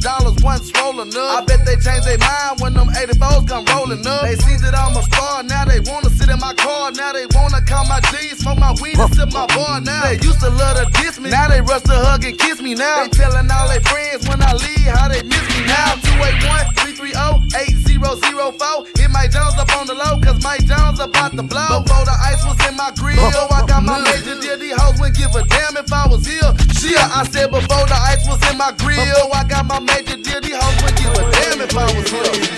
dollars 0.00 0.42
once 0.42 0.72
rolling 0.76 1.14
up. 1.14 1.42
I 1.42 1.44
bet 1.44 1.64
they 1.64 1.76
change 1.76 2.04
their 2.04 2.18
mind 2.18 2.60
when 2.60 2.74
them 2.74 2.88
84s 2.88 3.46
come 3.46 3.64
rolling 3.76 4.06
up. 4.06 4.22
They 4.22 4.36
see 4.36 4.56
that 4.64 4.74
I'm 4.74 4.96
a 4.96 5.02
star, 5.02 5.42
now 5.42 5.64
they 5.64 5.80
wanna 5.80 6.10
sit 6.10 6.28
in 6.28 6.40
my 6.40 6.54
car, 6.54 6.90
now 6.92 7.12
they 7.12 7.26
wanna 7.36 7.60
call 7.62 7.86
my 7.86 8.00
jeans 8.10 8.40
smoke 8.40 8.58
my 8.58 8.72
weed 8.80 8.98
and 8.98 9.14
sip 9.14 9.32
my 9.32 9.46
bar. 9.54 9.80
Now 9.80 10.08
they 10.08 10.16
used 10.16 10.40
to 10.40 10.50
love 10.50 10.76
to 10.80 10.86
diss 11.00 11.20
me, 11.20 11.30
now 11.30 11.48
they 11.48 11.60
rush 11.60 11.82
to 11.82 11.94
hug 11.94 12.24
and 12.24 12.38
kiss 12.38 12.60
me. 12.60 12.74
Now 12.74 13.04
they 13.04 13.08
telling 13.10 13.50
all 13.50 13.68
their 13.68 13.80
friends 13.80 14.26
when 14.28 14.40
I 14.42 14.52
leave 14.56 14.88
how 14.88 15.08
they 15.08 15.22
miss 15.22 15.44
me. 15.52 15.66
Now 15.68 15.94
281 16.00 16.74
330 16.74 17.52
8004. 17.54 18.86
Hit 18.96 19.10
my 19.10 19.28
Jones 19.28 19.56
up 19.60 19.70
on 19.76 19.86
the 19.86 19.94
low, 19.94 20.18
cause 20.20 20.42
my 20.42 20.56
Jones 20.64 21.00
about 21.00 21.36
to 21.36 21.44
blow. 21.44 21.84
Before 21.84 22.04
the 22.04 22.16
ice 22.24 22.42
was 22.44 22.56
in 22.66 22.76
my 22.76 22.90
grill, 22.96 23.20
I 23.20 23.64
got 23.66 23.84
my 23.84 24.00
major 24.00 24.40
deal. 24.40 24.56
These 24.56 24.76
hoes 24.80 24.98
wouldn't 24.98 25.16
give 25.16 25.34
a 25.36 25.44
damn 25.44 25.76
if 25.76 25.92
I 25.92 26.08
was 26.08 26.24
here. 26.26 26.50
Shit, 26.72 26.96
I 26.96 27.24
said 27.28 27.50
before 27.50 27.86
the 27.86 27.98
ice 28.08 28.24
was 28.26 28.40
in 28.50 28.56
my 28.56 28.72
grill, 28.80 29.28
I 29.34 29.44
got 29.44 29.66
my 29.66 29.80
major 29.94 30.16
deal. 30.16 30.40
These 30.40 30.56
hoes 30.56 30.82
would 30.82 30.96
give 30.96 31.12
a 31.12 31.30
damn 31.30 31.60
if 31.60 31.76
I 31.76 31.84
was 31.96 32.10
here. 32.10 32.49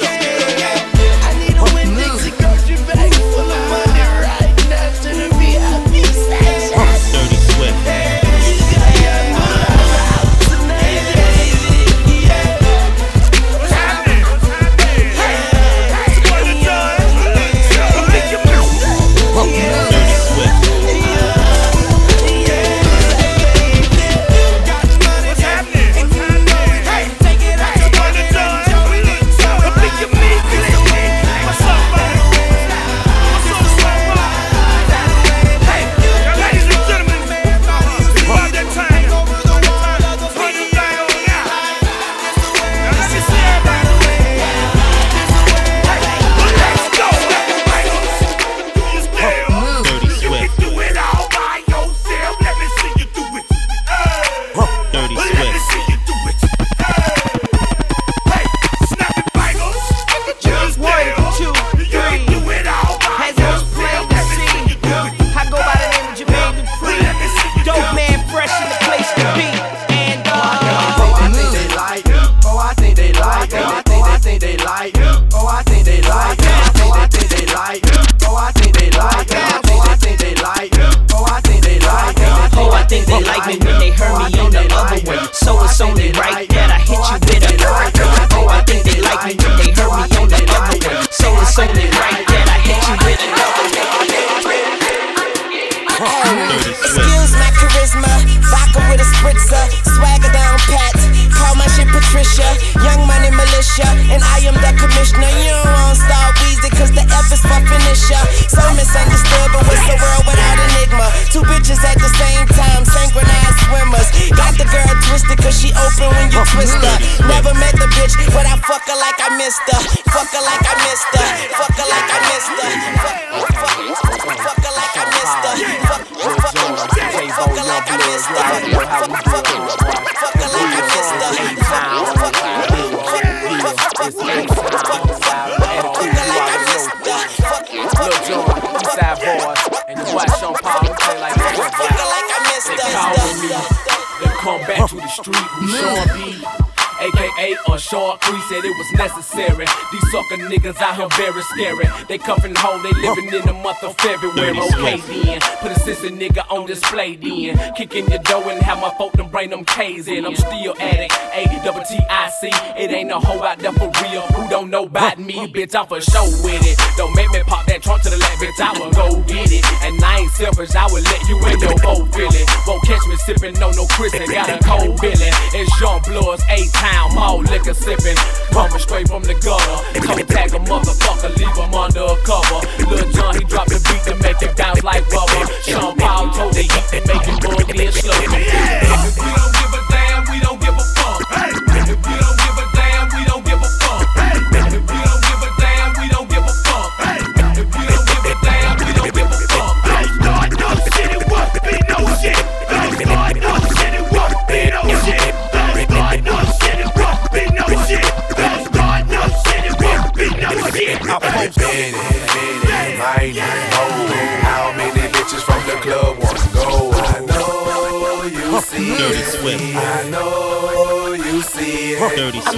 said 148.53 148.65
it 148.65 148.77
was 148.77 148.93
necessary. 148.93 149.67
These 149.93 150.11
sucker 150.13 150.37
niggas 150.37 150.81
out 150.81 150.97
here 150.97 151.09
very 151.17 151.43
scary. 151.43 151.87
They 152.09 152.19
cuffin' 152.19 152.55
hole, 152.55 152.79
they 152.81 152.93
living 153.01 153.33
in 153.33 153.47
the 153.47 153.55
month 153.55 153.83
of 153.83 153.97
February. 153.97 154.59
Okay 154.59 155.01
then, 155.09 155.41
put 155.61 155.73
a 155.73 155.81
sissy 155.81 156.11
nigga 156.13 156.45
on 156.51 156.67
display 156.67 157.17
then. 157.17 157.75
Kicking 157.75 158.09
your 158.11 158.19
door 158.21 158.51
and 158.51 158.61
have 158.63 158.79
my 158.81 158.93
folk 158.99 159.13
them 159.13 159.31
brain 159.31 159.51
them 159.51 159.65
K's 159.65 160.09
in. 160.09 160.27
I'm 160.27 160.37
still 160.37 160.75
at 160.79 161.01
it. 161.01 161.13
A 161.33 161.65
double 161.65 161.83
T 161.89 161.99
I 162.11 162.29
C. 162.41 162.51
It 162.77 162.91
ain't 162.91 163.11
a 163.11 163.19
hoe 163.19 163.43
out 163.43 163.59
there 163.59 163.73
for 163.73 163.91
real 164.03 164.21
who 164.37 164.49
don't 164.51 164.69
know 164.69 164.85
about 164.85 165.19
me. 165.19 165.47
Bitch, 165.49 165.75
I'm 165.75 165.87
for 165.87 166.01
sure 166.01 166.29
with 166.45 166.63
it. 166.67 166.79
Don't 166.99 167.15
make 167.17 167.31
me 167.31 167.43
pop 167.47 167.65
that 167.67 167.72
that 167.73 167.81
trunk 167.81 168.05
to 168.05 168.11
the 168.13 168.21
left, 168.21 168.37
bitch, 168.37 168.61
I 168.61 168.77
will 168.77 168.93
go 168.93 169.25
get 169.25 169.49
it. 169.49 169.65
And 169.81 169.97
I 170.05 170.21
ain't 170.21 170.33
selfish, 170.37 170.77
I 170.77 170.85
will 170.93 171.01
let 171.01 171.23
you 171.25 171.41
in 171.41 171.57
your 171.57 171.77
boat, 171.81 172.05
Billy. 172.13 172.45
Won't 172.69 172.85
catch 172.85 173.01
me 173.09 173.17
sipping 173.25 173.57
no 173.57 173.73
no 173.73 173.89
Chris, 173.97 174.13
they 174.13 174.29
got 174.29 174.53
a 174.53 174.61
cold 174.61 175.01
Billy. 175.01 175.33
It's 175.57 175.73
Jean 175.81 176.05
Blood's 176.05 176.45
A 176.53 176.69
Town, 176.77 177.17
mall 177.17 177.41
liquor 177.41 177.73
sipping. 177.73 178.17
Coming 178.53 178.77
straight 178.77 179.09
from 179.09 179.25
the 179.25 179.33
gutter. 179.41 179.79
Toe 180.05 180.21
tag 180.29 180.53
a 180.53 180.61
motherfucker, 180.69 181.33
leave 181.41 181.57
him 181.57 181.73
under 181.73 182.05
a 182.05 182.17
cover. 182.29 182.61
Lil 182.93 183.09
Jon, 183.17 183.41
he 183.41 183.45
dropped 183.49 183.73
the 183.73 183.81
beat 183.89 184.05
to 184.05 184.15
make 184.21 184.41
it 184.45 184.53
bounce 184.57 184.85
like 184.85 185.09
rubber. 185.09 185.49
Sean 185.65 185.97
Paul 185.97 186.29
told 186.37 186.53
the 186.53 186.69
heat 186.69 186.87
to 186.93 187.01
make 187.09 187.25
it 187.25 187.41
ugly 187.41 187.87
and 187.89 187.95
slumpy. 187.97 188.42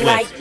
like 0.04 0.33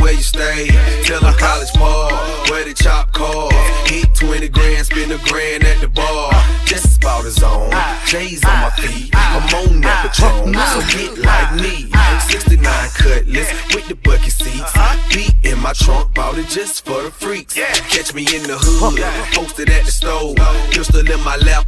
where 0.00 0.12
you 0.12 0.22
stay. 0.22 0.68
Tell 1.04 1.20
them 1.20 1.34
college 1.34 1.72
ball, 1.74 2.10
where 2.48 2.64
the 2.64 2.74
chop 2.74 3.12
call. 3.12 3.50
Heat 3.86 4.08
20 4.14 4.48
grand, 4.48 4.86
spend 4.86 5.12
a 5.12 5.18
grand 5.28 5.64
at 5.64 5.80
the 5.80 5.88
bar. 5.88 6.32
Just 6.64 6.98
about 6.98 7.24
a 7.24 7.30
zone. 7.30 7.70
J's 8.06 8.44
on 8.44 8.60
my 8.60 8.70
feet. 8.70 9.10
I'm 9.14 9.42
on 9.54 9.80
that 9.82 10.10
patrol. 10.10 10.46
So 10.46 10.80
get 10.96 11.18
like 11.18 11.54
me. 11.60 11.90
69 12.28 12.62
cutlass 12.94 13.74
with 13.74 13.88
the 13.88 13.94
bucket 13.96 14.32
seats. 14.32 14.72
Beat 15.12 15.34
in 15.44 15.58
my 15.60 15.72
trunk, 15.72 16.14
bought 16.14 16.38
it 16.38 16.48
just 16.48 16.84
for 16.84 17.02
the 17.02 17.10
freaks. 17.10 17.54
Catch 17.54 18.14
me 18.14 18.22
in 18.22 18.42
the 18.44 18.56
hood, 18.58 18.98
posted 19.34 19.70
at 19.70 19.84
the 19.84 19.92
store. 19.92 20.34
Pistol 20.70 21.00
in 21.00 21.24
my 21.24 21.36
lap, 21.36 21.66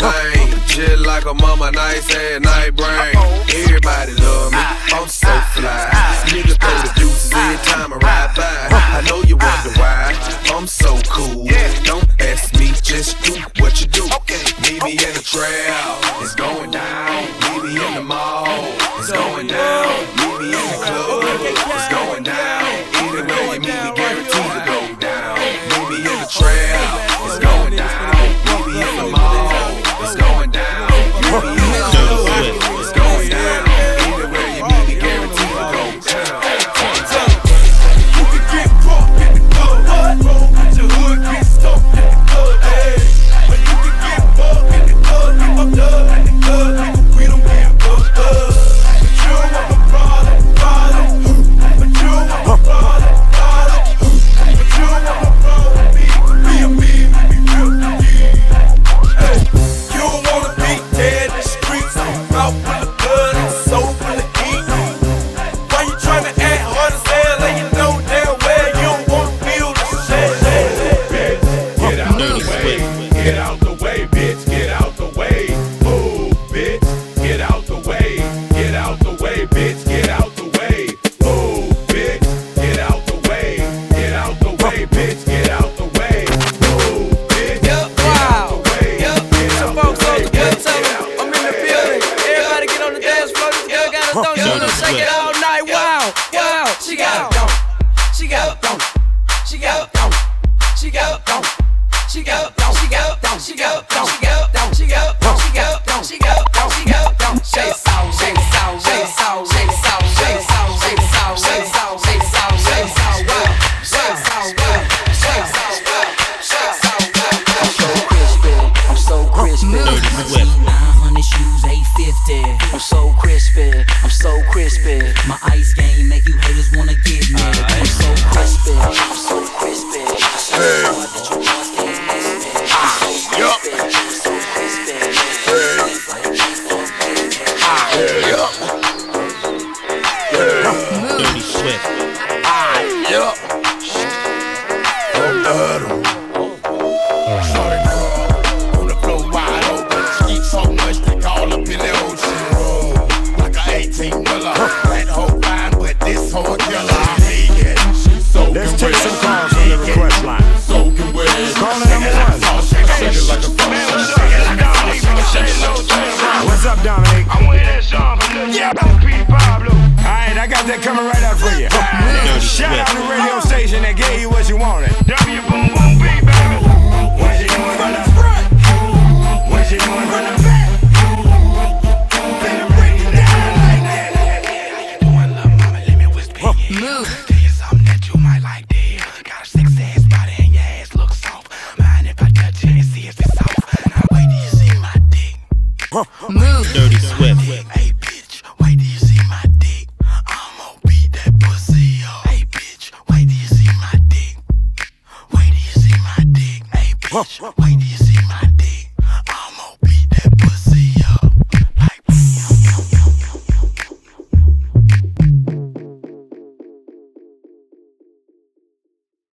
thing. 0.00 1.04
Like 1.04 1.26
a 1.26 1.34
mama, 1.34 1.70
nice 1.72 2.08
ass 2.14 2.40
night 2.40 2.74
brain. 2.74 3.14
Everybody 3.52 4.14
love 4.14 4.52
me, 4.52 4.58
I'm 4.96 5.08
so 5.08 5.28
fly. 5.52 5.90
Niggas 6.26 6.58
throw 6.58 6.76
the 6.80 6.92
deuces 6.96 7.32
every 7.32 7.58
time 7.66 7.92
I 7.92 7.96
ride 7.96 8.34
by. 8.34 8.68
I 8.72 9.02
know 9.06 9.22
you 9.22 9.36
wonder 9.36 9.78
why, 9.78 10.16
I'm 10.54 10.66
so 10.66 10.98
cool. 11.08 11.46
Don't 11.84 12.08
ask 12.20 12.54
me, 12.58 12.72
just 12.82 13.20
do 13.22 13.34
what 13.62 13.80
you 13.80 13.88
do. 13.88 14.04
Meet 14.62 14.82
me 14.82 14.92
in 14.92 15.12
the 15.14 15.22
trail, 15.22 16.22
it's 16.22 16.34
going 16.34 16.70
down. 16.70 17.39